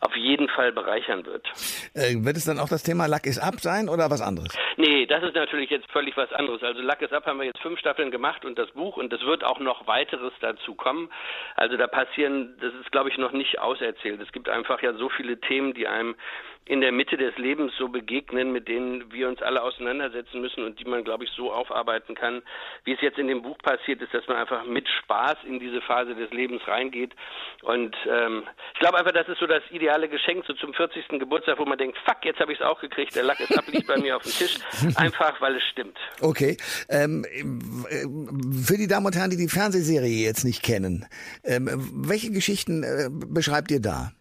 auf 0.00 0.16
jeden 0.16 0.48
Fall 0.48 0.72
bereichern 0.72 1.24
wird. 1.24 1.46
Äh, 1.94 2.24
wird 2.24 2.36
es 2.36 2.44
dann 2.44 2.58
auch 2.58 2.68
das 2.68 2.82
Thema 2.82 3.06
Luck 3.06 3.26
is 3.26 3.38
Up 3.38 3.60
sein 3.60 3.88
oder 3.88 4.10
was 4.10 4.20
anderes? 4.20 4.58
Nee, 4.76 5.06
das 5.06 5.22
ist 5.22 5.36
natürlich 5.36 5.70
jetzt 5.70 5.88
völlig 5.92 6.16
was 6.16 6.32
anderes. 6.32 6.64
Also 6.64 6.80
Luck 6.80 7.00
is 7.02 7.12
Up 7.12 7.24
haben 7.26 7.38
wir 7.38 7.46
jetzt 7.46 7.60
fünf 7.60 7.78
Staffeln 7.78 8.10
gemacht 8.10 8.44
und 8.44 8.58
das 8.58 8.70
Buch 8.72 8.96
und 8.96 9.12
es 9.12 9.22
wird 9.22 9.44
auch 9.44 9.60
noch 9.60 9.86
weiteres 9.86 10.32
dazu 10.40 10.74
kommen. 10.74 11.10
Also 11.54 11.76
da 11.76 11.86
passieren, 11.86 12.56
das 12.60 12.74
ist 12.74 12.90
glaube 12.90 13.10
ich 13.10 13.16
noch 13.16 13.30
nicht 13.30 13.60
auserzählt. 13.60 14.20
Es 14.20 14.32
gibt 14.32 14.48
einfach 14.48 14.82
ja 14.82 14.92
so 14.94 15.08
viele 15.08 15.40
Themen, 15.40 15.72
die 15.72 15.86
einem 15.86 16.16
in 16.66 16.80
der 16.80 16.92
Mitte 16.92 17.18
des 17.18 17.36
Lebens 17.36 17.72
so 17.78 17.88
begegnen, 17.88 18.50
mit 18.52 18.68
denen 18.68 19.12
wir 19.12 19.28
uns 19.28 19.42
alle 19.42 19.62
auseinandersetzen 19.62 20.40
müssen 20.40 20.64
und 20.64 20.80
die 20.80 20.86
man, 20.86 21.04
glaube 21.04 21.24
ich, 21.24 21.30
so 21.30 21.52
aufarbeiten 21.52 22.14
kann, 22.14 22.42
wie 22.84 22.92
es 22.92 23.00
jetzt 23.02 23.18
in 23.18 23.28
dem 23.28 23.42
Buch 23.42 23.58
passiert 23.58 24.00
ist, 24.00 24.14
dass 24.14 24.26
man 24.28 24.38
einfach 24.38 24.64
mit 24.64 24.88
Spaß 25.02 25.38
in 25.46 25.60
diese 25.60 25.82
Phase 25.82 26.14
des 26.14 26.30
Lebens 26.30 26.66
reingeht. 26.66 27.12
Und 27.62 27.94
ähm, 28.08 28.44
ich 28.72 28.80
glaube 28.80 28.98
einfach, 28.98 29.12
das 29.12 29.28
ist 29.28 29.40
so 29.40 29.46
das 29.46 29.62
ideale 29.70 30.08
Geschenk 30.08 30.44
so 30.46 30.54
zum 30.54 30.72
40. 30.72 31.08
Geburtstag, 31.18 31.58
wo 31.58 31.66
man 31.66 31.76
denkt, 31.76 31.98
fuck, 32.06 32.24
jetzt 32.24 32.40
habe 32.40 32.52
ich 32.52 32.60
es 32.60 32.64
auch 32.64 32.80
gekriegt, 32.80 33.14
der 33.14 33.24
Lack 33.24 33.40
ist 33.40 33.56
ab, 33.56 33.64
liegt 33.66 33.86
bei 33.86 33.98
mir 33.98 34.16
auf 34.16 34.22
dem 34.22 34.32
Tisch. 34.32 34.56
Einfach, 34.96 35.38
weil 35.42 35.56
es 35.56 35.62
stimmt. 35.64 35.98
Okay. 36.22 36.56
Ähm, 36.88 37.24
für 38.64 38.78
die 38.78 38.86
Damen 38.86 39.04
und 39.04 39.14
Herren, 39.14 39.30
die 39.30 39.36
die 39.36 39.48
Fernsehserie 39.48 40.24
jetzt 40.24 40.44
nicht 40.44 40.62
kennen, 40.62 41.06
ähm, 41.44 41.68
welche 41.92 42.30
Geschichten 42.30 42.82
äh, 42.84 43.10
beschreibt 43.10 43.70
ihr 43.70 43.80
da? 43.80 44.12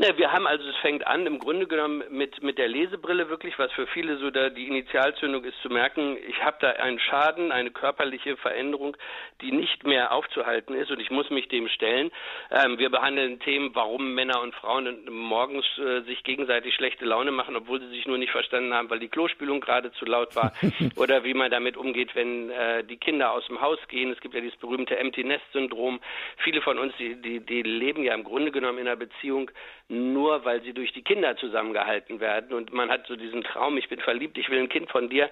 Ne, 0.00 0.16
wir 0.16 0.32
haben 0.32 0.46
also, 0.46 0.66
es 0.66 0.76
fängt 0.76 1.06
an 1.06 1.26
im 1.26 1.38
Grunde 1.38 1.66
genommen 1.66 2.02
mit, 2.08 2.42
mit 2.42 2.56
der 2.56 2.68
Lesebrille 2.68 3.28
wirklich, 3.28 3.58
was 3.58 3.70
für 3.72 3.86
viele 3.86 4.16
so 4.16 4.30
da 4.30 4.48
die 4.48 4.66
Initialzündung 4.66 5.44
ist, 5.44 5.60
zu 5.60 5.68
merken, 5.68 6.16
ich 6.26 6.42
habe 6.42 6.56
da 6.58 6.70
einen 6.70 6.98
Schaden, 6.98 7.52
eine 7.52 7.70
körperliche 7.70 8.38
Veränderung, 8.38 8.96
die 9.42 9.52
nicht 9.52 9.84
mehr 9.84 10.12
aufzuhalten 10.12 10.74
ist 10.74 10.90
und 10.90 11.00
ich 11.00 11.10
muss 11.10 11.28
mich 11.28 11.48
dem 11.48 11.68
stellen. 11.68 12.10
Ähm, 12.50 12.78
wir 12.78 12.88
behandeln 12.88 13.40
Themen, 13.40 13.74
warum 13.74 14.14
Männer 14.14 14.40
und 14.40 14.54
Frauen 14.54 15.04
morgens 15.10 15.66
äh, 15.76 16.00
sich 16.06 16.24
gegenseitig 16.24 16.74
schlechte 16.74 17.04
Laune 17.04 17.30
machen, 17.30 17.54
obwohl 17.54 17.80
sie 17.80 17.90
sich 17.90 18.06
nur 18.06 18.16
nicht 18.16 18.32
verstanden 18.32 18.72
haben, 18.72 18.88
weil 18.88 19.00
die 19.00 19.08
Klospülung 19.08 19.60
gerade 19.60 19.92
zu 19.92 20.06
laut 20.06 20.34
war 20.34 20.54
oder 20.96 21.24
wie 21.24 21.34
man 21.34 21.50
damit 21.50 21.76
umgeht, 21.76 22.14
wenn 22.14 22.48
äh, 22.48 22.84
die 22.84 22.96
Kinder 22.96 23.32
aus 23.32 23.46
dem 23.48 23.60
Haus 23.60 23.78
gehen. 23.88 24.10
Es 24.12 24.20
gibt 24.20 24.34
ja 24.34 24.40
dieses 24.40 24.56
berühmte 24.56 24.96
Empty 24.96 25.24
Nest 25.24 25.44
Syndrom. 25.52 26.00
Viele 26.38 26.62
von 26.62 26.78
uns, 26.78 26.94
die, 26.98 27.20
die, 27.20 27.40
die 27.40 27.60
leben 27.60 28.02
ja 28.02 28.14
im 28.14 28.24
Grunde 28.24 28.50
genommen 28.50 28.78
in 28.78 28.86
einer 28.88 28.96
Beziehung, 28.96 29.50
nur 29.90 30.44
weil 30.44 30.62
sie 30.62 30.72
durch 30.72 30.92
die 30.92 31.02
Kinder 31.02 31.36
zusammengehalten 31.36 32.20
werden. 32.20 32.52
Und 32.52 32.72
man 32.72 32.90
hat 32.90 33.06
so 33.08 33.16
diesen 33.16 33.42
Traum, 33.42 33.76
ich 33.76 33.88
bin 33.88 34.00
verliebt, 34.00 34.38
ich 34.38 34.48
will 34.48 34.60
ein 34.60 34.68
Kind 34.68 34.88
von 34.90 35.08
dir. 35.08 35.28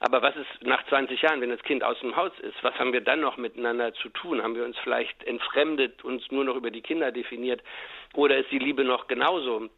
Aber 0.00 0.20
was 0.20 0.34
ist 0.34 0.48
nach 0.62 0.84
20 0.88 1.22
Jahren, 1.22 1.40
wenn 1.40 1.50
das 1.50 1.62
Kind 1.62 1.84
aus 1.84 1.98
dem 2.00 2.16
Haus 2.16 2.32
ist? 2.40 2.56
Was 2.62 2.74
haben 2.74 2.92
wir 2.92 3.02
dann 3.02 3.20
noch 3.20 3.36
miteinander 3.36 3.94
zu 3.94 4.08
tun? 4.08 4.42
Haben 4.42 4.56
wir 4.56 4.64
uns 4.64 4.76
vielleicht 4.82 5.22
entfremdet, 5.24 6.04
uns 6.04 6.28
nur 6.32 6.44
noch 6.44 6.56
über 6.56 6.72
die 6.72 6.82
Kinder 6.82 7.12
definiert? 7.12 7.62
Oder 8.14 8.38
ist 8.38 8.50
die 8.50 8.58
Liebe 8.58 8.82
noch 8.82 9.06
genauso? 9.06 9.68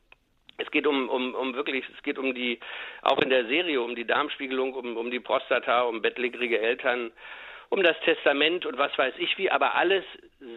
Es 0.57 0.71
geht 0.71 0.87
um, 0.87 1.11
um, 1.11 1.35
um 1.35 1.55
wirklich, 1.55 1.85
es 1.95 2.03
geht 2.03 2.18
um 2.18 2.35
die, 2.35 2.59
auch 3.03 3.18
in 3.18 3.29
der 3.29 3.47
Serie, 3.47 3.83
um 3.83 3.95
die 3.95 4.07
Darmspiegelung, 4.07 4.73
um, 4.73 4.97
um 4.97 5.11
die 5.11 5.21
Prostata, 5.21 5.83
um 5.83 6.01
bettlägerige 6.01 6.59
Eltern, 6.59 7.12
um 7.72 7.82
das 7.82 7.98
Testament 8.00 8.66
und 8.66 8.76
was 8.76 8.96
weiß 8.98 9.14
ich 9.16 9.38
wie, 9.38 9.50
aber 9.50 9.74
alles 9.76 10.04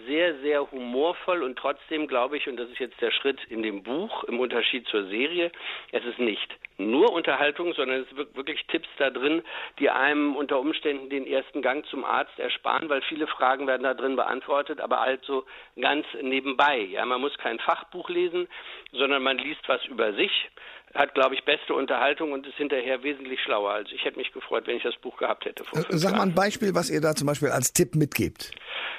sehr, 0.06 0.36
sehr 0.40 0.70
humorvoll 0.70 1.44
und 1.44 1.58
trotzdem 1.58 2.08
glaube 2.08 2.36
ich, 2.36 2.50
und 2.50 2.58
das 2.58 2.70
ist 2.70 2.80
jetzt 2.80 3.00
der 3.00 3.12
Schritt 3.12 3.40
in 3.48 3.64
dem 3.64 3.84
Buch 3.84 4.26
im 4.26 4.38
Unterschied 4.38 4.86
zur 4.90 5.06
Serie, 5.06 5.50
es 5.94 6.04
ist 6.04 6.20
nicht 6.20 6.54
nur 6.78 7.14
Unterhaltung, 7.14 7.74
sondern 7.74 8.02
es 8.02 8.10
sind 8.10 8.36
wirklich 8.36 8.66
Tipps 8.68 8.90
da 8.98 9.12
drin, 9.12 9.44
die 9.80 9.90
einem 9.90 10.36
unter 10.36 10.60
Umständen 10.60 11.10
den 11.10 11.26
ersten 11.26 11.62
Gang 11.62 11.86
zum 11.86 12.04
Arzt 12.04 12.38
ersparen, 12.38 12.90
weil 12.90 13.02
viele 13.04 13.28
Fragen 13.28 13.66
werden 13.66 13.84
da 13.84 13.94
drin 13.94 14.18
beantwortet, 14.18 14.82
aber 14.82 15.00
also 15.00 15.46
ganz 15.80 16.06
nebenbei. 16.22 16.80
Ja, 16.80 17.06
man 17.06 17.22
muss 17.22 17.38
kein 17.38 17.60
Fachbuch 17.60 18.10
lesen, 18.10 18.50
sondern 18.92 19.24
man 19.24 19.38
liest 19.38 19.62
was 19.70 19.86
über 19.86 20.12
sich, 20.16 20.50
hat, 20.96 21.14
glaube 21.14 21.36
ich, 21.36 21.44
beste 21.44 21.74
Unterhaltung 21.74 22.32
und 22.32 22.48
ist 22.48 22.56
hinterher 22.56 23.04
wesentlich 23.04 23.42
schlauer. 23.42 23.72
Also 23.72 23.94
ich 23.94 24.04
hätte 24.06 24.18
mich 24.18 24.32
gefreut, 24.32 24.66
wenn 24.66 24.78
ich 24.78 24.84
das 24.84 24.96
Buch 24.98 25.18
gehabt 25.18 25.46
hätte. 25.46 25.64
Äh, 25.74 25.84
Sag 25.90 26.14
mal 26.14 26.24
ein 26.24 26.34
Beispiel, 26.34 26.74
was 26.74 26.90
ihr 26.90 27.02
da 27.02 27.14
zum 27.14 27.28
Beispiel 27.28 27.50
als 27.50 27.74
Tipp 27.74 27.96
mitgebt. 27.96 28.52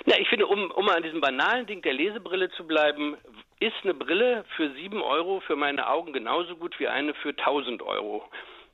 Na, 0.04 0.18
ich 0.18 0.28
finde, 0.28 0.46
um, 0.46 0.70
um 0.70 0.88
an 0.88 1.02
diesem 1.02 1.20
banalen 1.20 1.66
Ding 1.66 1.82
der 1.82 1.94
Lesebrille 1.94 2.50
zu 2.50 2.66
bleiben, 2.66 3.16
ist 3.58 3.76
eine 3.82 3.94
Brille 3.94 4.44
für 4.56 4.70
sieben 4.74 5.00
Euro 5.02 5.40
für 5.40 5.56
meine 5.56 5.88
Augen 5.88 6.12
genauso 6.12 6.56
gut 6.56 6.78
wie 6.78 6.88
eine 6.88 7.14
für 7.14 7.34
tausend 7.34 7.82
Euro. 7.82 8.22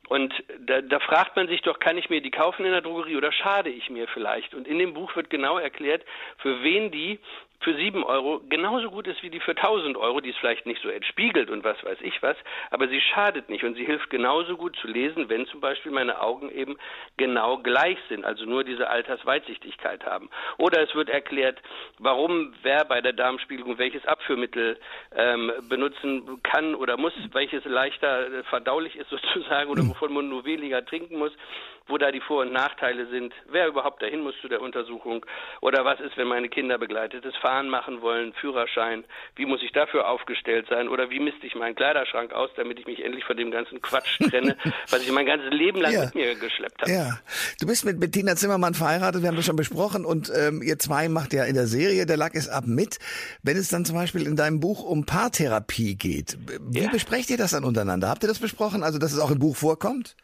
Und 0.09 0.35
da, 0.67 0.83
da 0.83 0.99
fragt 0.99 1.37
man 1.37 1.47
sich 1.47 1.63
doch, 1.63 1.79
kann 1.79 1.97
ich 1.97 2.11
mir 2.11 2.21
die 2.21 2.31
kaufen 2.31 2.67
in 2.67 2.73
der 2.73 2.83
Drogerie 2.83 3.17
oder 3.17 3.33
schade 3.33 3.71
ich 3.71 3.89
mir 3.89 4.09
vielleicht? 4.09 4.53
Und 4.53 4.67
in 4.67 4.79
dem 4.79 4.95
Buch 4.95 5.15
wird 5.17 5.31
genau 5.31 5.59
erklärt, 5.59 6.05
für 6.39 6.63
wen 6.63 6.91
die 6.91 7.19
für 7.63 7.75
sieben 7.77 8.05
Euro 8.05 8.41
genauso 8.49 8.91
gut 8.91 9.07
ist 9.07 9.23
wie 9.23 9.31
die 9.31 9.41
für 9.41 9.55
tausend 9.55 9.97
Euro, 9.97 10.21
die 10.21 10.31
es 10.31 10.37
vielleicht 10.37 10.67
nicht 10.67 10.83
so 10.83 10.89
entspiegelt 10.89 11.51
und 11.51 11.65
was 11.65 11.83
weiß 11.85 11.99
ich 12.03 12.23
was, 12.23 12.37
aber 12.71 12.89
sie 12.89 13.01
schadet 13.01 13.49
nicht 13.49 13.65
und 13.65 13.75
sie 13.75 13.85
hilft 13.85 14.11
genauso 14.11 14.57
gut 14.57 14.77
zu 14.77 14.89
lesen, 14.89 15.29
wenn 15.29 15.47
zum 15.47 15.61
Beispiel 15.61 15.93
meine 15.93 16.21
Augen 16.21 16.51
eben 16.51 16.77
genau 17.17 17.59
gleich 17.59 17.99
sind, 18.09 18.25
also 18.25 18.45
nur 18.45 18.65
diese 18.65 18.89
Altersweitsichtigkeit 18.89 20.05
haben. 20.05 20.29
Oder 20.59 20.83
es 20.83 20.95
wird 20.95 21.09
erklärt, 21.09 21.61
warum 21.99 22.55
wer 22.63 22.85
bei 22.85 23.01
der 23.01 23.13
Darmspiegelung 23.13 23.79
welches 23.79 24.05
Abführmittel 24.07 24.79
ähm, 25.17 25.53
benutzen 25.69 26.43
kann 26.43 26.75
oder 26.75 26.97
muss, 26.97 27.13
welches 27.33 27.65
leichter 27.65 28.45
verdaulich 28.45 28.97
ist 28.97 29.11
sozusagen 29.11 29.71
oder 29.71 29.83
wovon 29.89 30.13
man 30.13 30.29
nur 30.29 30.45
weniger 30.45 30.85
trinken 30.85 31.19
muss 31.19 31.33
wo 31.89 31.99
da 31.99 32.11
die 32.11 32.21
Vor- 32.21 32.43
und 32.43 32.53
Nachteile 32.53 33.07
sind, 33.09 33.33
wer 33.51 33.69
überhaupt 33.69 34.03
dahin 34.03 34.21
muss 34.21 34.35
zu 34.41 34.49
der 34.49 34.61
Untersuchung 34.61 35.25
oder 35.61 35.85
was 35.85 36.01
ist, 36.01 36.17
wenn 36.17 36.29
meine 36.29 36.49
Kinder 36.49 36.79
begleitetes 36.79 37.37
Fahren 37.37 37.69
machen 37.69 38.03
wollen, 38.03 38.33
Führerschein, 38.35 39.05
wie 39.37 39.47
muss 39.47 39.63
ich 39.63 39.73
dafür 39.73 40.09
aufgestellt 40.09 40.67
sein 40.69 40.89
oder 40.89 41.11
wie 41.11 41.21
misste 41.21 41.47
ich 41.47 41.55
meinen 41.55 41.75
Kleiderschrank 41.75 42.33
aus, 42.33 42.51
damit 42.57 42.79
ich 42.79 42.87
mich 42.87 43.05
endlich 43.05 43.25
von 43.25 43.37
dem 43.37 43.51
ganzen 43.51 43.81
Quatsch 43.83 44.19
trenne, 44.31 44.57
was 44.91 45.03
ich 45.03 45.13
mein 45.13 45.27
ganzes 45.27 45.51
Leben 45.51 45.81
lang 45.81 45.93
ja. 45.93 46.05
mit 46.05 46.15
mir 46.15 46.35
geschleppt 46.35 46.83
habe. 46.83 46.91
Ja, 46.91 47.19
du 47.61 47.67
bist 47.67 47.85
mit 47.85 48.01
Bettina 48.01 48.37
Zimmermann 48.37 48.75
verheiratet, 48.75 49.23
wir 49.23 49.29
haben 49.29 49.37
das 49.37 49.47
schon 49.47 49.57
besprochen 49.57 50.05
und 50.05 50.31
ähm, 50.35 50.63
ihr 50.63 50.79
zwei 50.79 51.09
macht 51.09 51.33
ja 51.33 51.45
in 51.45 51.55
der 51.55 51.67
Serie 51.67 52.07
Der 52.07 52.17
Lack 52.17 52.35
ist 52.35 52.49
ab 52.49 52.65
mit. 52.67 52.99
Wenn 53.43 53.57
es 53.57 53.69
dann 53.69 53.85
zum 53.85 53.97
Beispiel 53.97 54.27
in 54.27 54.37
deinem 54.37 54.61
Buch 54.61 54.85
um 54.85 55.07
Paartherapie 55.07 55.97
geht, 55.97 56.39
wie 56.61 56.83
ja. 56.83 56.91
besprecht 56.91 57.31
ihr 57.31 57.37
das 57.37 57.53
dann 57.53 57.65
untereinander? 57.65 58.09
Habt 58.09 58.23
ihr 58.25 58.29
das 58.29 58.39
besprochen, 58.39 58.83
also 58.83 58.99
dass 58.99 59.13
es 59.13 59.19
auch 59.19 59.31
im 59.31 59.39
Buch 59.39 59.57
vorkommt? 59.57 60.17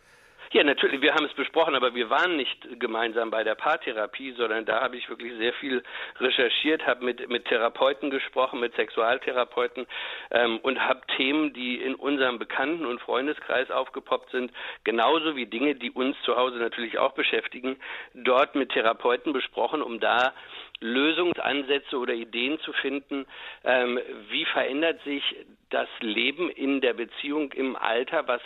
Ja, 0.52 0.64
natürlich, 0.64 1.02
wir 1.02 1.14
haben 1.14 1.26
es 1.26 1.34
besprochen, 1.34 1.74
aber 1.74 1.94
wir 1.94 2.08
waren 2.08 2.36
nicht 2.36 2.80
gemeinsam 2.80 3.30
bei 3.30 3.44
der 3.44 3.54
Paartherapie, 3.54 4.32
sondern 4.32 4.64
da 4.64 4.80
habe 4.80 4.96
ich 4.96 5.08
wirklich 5.10 5.34
sehr 5.36 5.52
viel 5.52 5.82
recherchiert, 6.20 6.86
habe 6.86 7.04
mit, 7.04 7.28
mit 7.28 7.44
Therapeuten 7.44 8.08
gesprochen, 8.08 8.58
mit 8.60 8.74
Sexualtherapeuten 8.74 9.86
ähm, 10.30 10.58
und 10.62 10.80
habe 10.80 11.02
Themen, 11.18 11.52
die 11.52 11.76
in 11.76 11.94
unserem 11.94 12.38
Bekannten- 12.38 12.86
und 12.86 12.98
Freundeskreis 13.02 13.70
aufgepoppt 13.70 14.30
sind, 14.30 14.50
genauso 14.84 15.36
wie 15.36 15.44
Dinge, 15.44 15.74
die 15.74 15.90
uns 15.90 16.16
zu 16.22 16.36
Hause 16.36 16.56
natürlich 16.56 16.98
auch 16.98 17.12
beschäftigen, 17.12 17.76
dort 18.14 18.54
mit 18.54 18.70
Therapeuten 18.70 19.34
besprochen, 19.34 19.82
um 19.82 20.00
da 20.00 20.32
Lösungsansätze 20.80 21.98
oder 21.98 22.14
Ideen 22.14 22.58
zu 22.60 22.72
finden, 22.72 23.26
ähm, 23.64 23.98
wie 24.30 24.46
verändert 24.46 25.02
sich 25.04 25.22
das 25.70 25.88
Leben 26.00 26.50
in 26.50 26.80
der 26.80 26.94
Beziehung 26.94 27.52
im 27.52 27.76
Alter, 27.76 28.26
was 28.26 28.40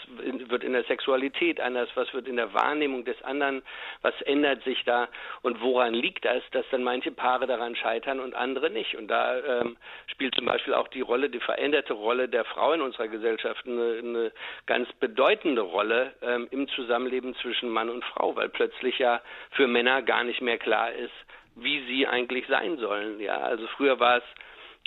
wird 0.49 0.65
in 0.65 0.73
der 0.73 0.85
Sexualität 0.85 1.61
anders, 1.61 1.89
was 1.95 2.13
wird 2.15 2.27
in 2.27 2.37
der 2.37 2.53
Wahrnehmung 2.53 3.05
des 3.05 3.23
anderen, 3.23 3.63
was 4.03 4.21
ändert 4.23 4.65
sich 4.65 4.83
da 4.85 5.09
und 5.43 5.61
woran 5.61 5.95
liegt 5.95 6.25
das, 6.25 6.43
dass 6.51 6.67
dann 6.71 6.83
manche 6.83 7.13
Paare 7.13 7.47
daran 7.47 7.77
scheitern 7.77 8.19
und 8.19 8.35
andere 8.35 8.71
nicht. 8.71 8.97
Und 8.97 9.09
da 9.09 9.39
ähm, 9.39 9.77
spielt 10.09 10.35
zum 10.35 10.47
Beispiel 10.47 10.75
auch 10.75 10.89
die 10.89 11.01
Rolle, 11.01 11.31
die 11.31 11.41
veränderte 11.41 11.93
Rolle 11.93 12.29
der 12.29 12.45
Frau 12.45 12.73
in 12.73 12.81
unserer 12.81 13.09
Gesellschaft 13.09 13.67
eine, 13.67 13.99
eine 13.99 14.33
ganz 14.67 14.93
bedeutende 14.95 15.63
Rolle 15.63 16.15
ähm, 16.23 16.49
im 16.51 16.67
Zusammenleben 16.69 17.37
zwischen 17.37 17.69
Mann 17.69 17.89
und 17.89 18.05
Frau, 18.05 18.35
weil 18.35 18.49
plötzlich 18.49 18.99
ja 18.99 19.23
für 19.53 19.69
Männer 19.69 20.03
gar 20.03 20.25
nicht 20.25 20.41
mehr 20.41 20.59
klar 20.59 20.91
ist, 20.93 21.13
wie 21.55 21.85
sie 21.87 22.07
eigentlich 22.07 22.47
sein 22.49 22.79
sollen. 22.79 23.21
Ja, 23.21 23.39
also 23.39 23.67
früher 23.77 24.01
war 24.01 24.19
es 24.19 24.25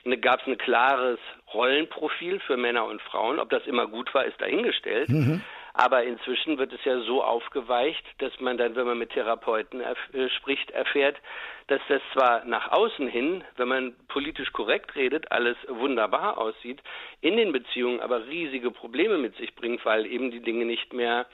eine, 0.06 0.18
gab 0.18 0.42
es 0.42 0.48
ein 0.48 0.58
klares 0.58 1.20
Rollenprofil 1.54 2.40
für 2.40 2.58
Männer 2.58 2.86
und 2.86 3.02
Frauen. 3.02 3.40
Ob 3.40 3.50
das 3.50 3.66
immer 3.66 3.88
gut 3.88 4.14
war, 4.14 4.26
ist 4.26 4.40
dahingestellt. 4.40 5.10
Mhm. 5.10 5.42
Aber 5.78 6.04
inzwischen 6.04 6.58
wird 6.58 6.72
es 6.72 6.84
ja 6.86 7.02
so 7.02 7.22
aufgeweicht, 7.22 8.06
dass 8.20 8.40
man 8.40 8.58
dann, 8.58 8.78
wenn 8.78 8.86
man 8.86 8.98
mit 8.98 9.10
Therapeuten 9.10 9.82
erf 9.82 9.98
äh, 10.14 10.30
spricht, 10.30 10.72
erfährt, 10.72 11.18
dass 11.68 11.82
das 11.90 12.02
zwar 12.14 12.46
nach 12.46 12.72
außen 12.72 13.10
hin, 13.10 13.44
wenn 13.58 13.68
man 13.68 13.96
politisch 14.08 14.54
korrekt 14.54 14.96
redet, 14.96 15.34
alles 15.34 15.58
wunderbar 15.68 16.38
aussieht, 16.38 16.82
in 17.20 17.36
den 17.36 17.52
Beziehungen 17.52 18.00
aber 18.00 18.26
riesige 18.26 18.72
Probleme 18.72 19.18
mit 19.18 19.36
sich 19.36 19.54
bringt, 19.54 19.84
weil 19.84 20.06
eben 20.06 20.32
die 20.32 20.40
Dinge 20.40 20.64
nicht 20.64 20.94
mehr 20.94 21.26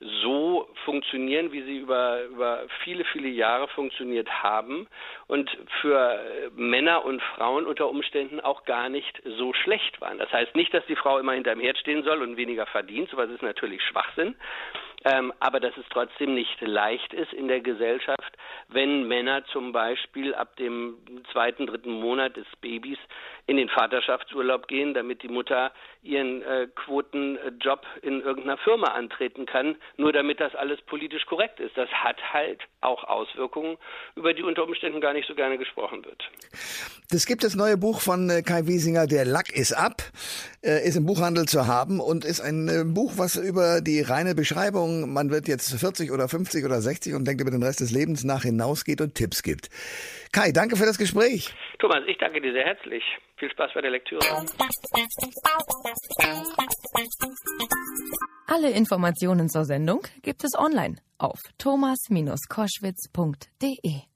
so 0.00 0.66
funktionieren, 0.84 1.52
wie 1.52 1.62
sie 1.62 1.76
über, 1.76 2.24
über 2.24 2.64
viele, 2.82 3.04
viele 3.04 3.28
Jahre 3.28 3.68
funktioniert 3.68 4.42
haben 4.42 4.86
und 5.26 5.50
für 5.82 6.50
Männer 6.56 7.04
und 7.04 7.20
Frauen 7.22 7.66
unter 7.66 7.88
Umständen 7.88 8.40
auch 8.40 8.64
gar 8.64 8.88
nicht 8.88 9.22
so 9.24 9.52
schlecht 9.52 10.00
waren. 10.00 10.18
Das 10.18 10.32
heißt 10.32 10.56
nicht, 10.56 10.72
dass 10.72 10.86
die 10.86 10.96
Frau 10.96 11.18
immer 11.18 11.32
hinterm 11.32 11.60
Herd 11.60 11.76
stehen 11.78 12.02
soll 12.02 12.22
und 12.22 12.38
weniger 12.38 12.64
verdient, 12.66 13.10
sowas 13.10 13.28
ist 13.30 13.42
natürlich 13.42 13.82
Schwachsinn, 13.82 14.34
ähm, 15.04 15.32
aber 15.40 15.60
dass 15.60 15.76
es 15.76 15.84
trotzdem 15.90 16.34
nicht 16.34 16.60
leicht 16.60 17.12
ist 17.14 17.32
in 17.32 17.48
der 17.48 17.60
Gesellschaft, 17.60 18.36
wenn 18.68 19.08
Männer 19.08 19.44
zum 19.46 19.72
Beispiel 19.72 20.34
ab 20.34 20.56
dem 20.56 20.96
zweiten, 21.32 21.66
dritten 21.66 21.92
Monat 21.92 22.36
des 22.36 22.46
Babys 22.60 22.98
in 23.46 23.56
den 23.56 23.68
Vaterschaftsurlaub 23.68 24.68
gehen, 24.68 24.94
damit 24.94 25.22
die 25.22 25.28
Mutter 25.28 25.72
ihren 26.02 26.42
äh, 26.42 26.68
Quotenjob 26.74 27.82
in 28.02 28.20
irgendeiner 28.20 28.58
Firma 28.58 28.88
antreten 28.88 29.46
kann, 29.46 29.76
nur 29.96 30.12
damit 30.12 30.40
das 30.40 30.54
alles 30.54 30.80
politisch 30.82 31.26
korrekt 31.26 31.60
ist. 31.60 31.76
Das 31.76 31.88
hat 31.90 32.16
halt 32.32 32.60
auch 32.80 33.04
Auswirkungen, 33.04 33.76
über 34.16 34.34
die 34.34 34.42
unter 34.42 34.64
Umständen 34.64 35.00
gar 35.00 35.12
nicht 35.12 35.26
so 35.26 35.34
gerne 35.34 35.58
gesprochen 35.58 36.04
wird. 36.04 36.22
Das 37.10 37.26
gibt 37.26 37.42
das 37.42 37.56
neue 37.56 37.76
Buch 37.76 38.00
von 38.00 38.30
äh, 38.30 38.42
Kai 38.42 38.66
Wiesinger, 38.66 39.06
Der 39.06 39.24
Lack 39.24 39.50
ist 39.50 39.72
ab, 39.72 40.02
äh, 40.62 40.86
ist 40.86 40.96
im 40.96 41.06
Buchhandel 41.06 41.46
zu 41.46 41.66
haben 41.66 42.00
und 42.00 42.24
ist 42.24 42.40
ein 42.40 42.68
äh, 42.68 42.84
Buch, 42.84 43.14
was 43.16 43.36
über 43.36 43.80
die 43.80 44.00
reine 44.00 44.34
Beschreibung 44.34 44.89
Entscheidung, 44.90 45.12
man 45.12 45.30
wird 45.30 45.46
jetzt 45.48 45.78
40 45.78 46.10
oder 46.10 46.26
50 46.28 46.64
oder 46.64 46.80
60 46.80 47.14
und 47.14 47.26
denkt 47.26 47.40
über 47.40 47.50
den 47.50 47.62
Rest 47.62 47.80
des 47.80 47.92
Lebens 47.92 48.24
nach 48.24 48.42
hinausgeht 48.42 49.00
und 49.00 49.14
Tipps 49.14 49.42
gibt. 49.42 49.70
Kai, 50.32 50.52
danke 50.52 50.76
für 50.76 50.84
das 50.86 50.98
Gespräch. 50.98 51.54
Thomas, 51.78 52.02
ich 52.06 52.18
danke 52.18 52.42
dir 52.42 52.52
sehr 52.52 52.64
herzlich. 52.64 53.02
Viel 53.38 53.50
Spaß 53.50 53.72
bei 53.74 53.80
der 53.80 53.90
Lektüre. 53.90 54.20
Alle 58.46 58.70
Informationen 58.70 59.48
zur 59.48 59.64
Sendung 59.64 60.02
gibt 60.22 60.44
es 60.44 60.56
online 60.58 60.96
auf 61.18 61.40
thomas-koschwitz.de. 61.58 64.09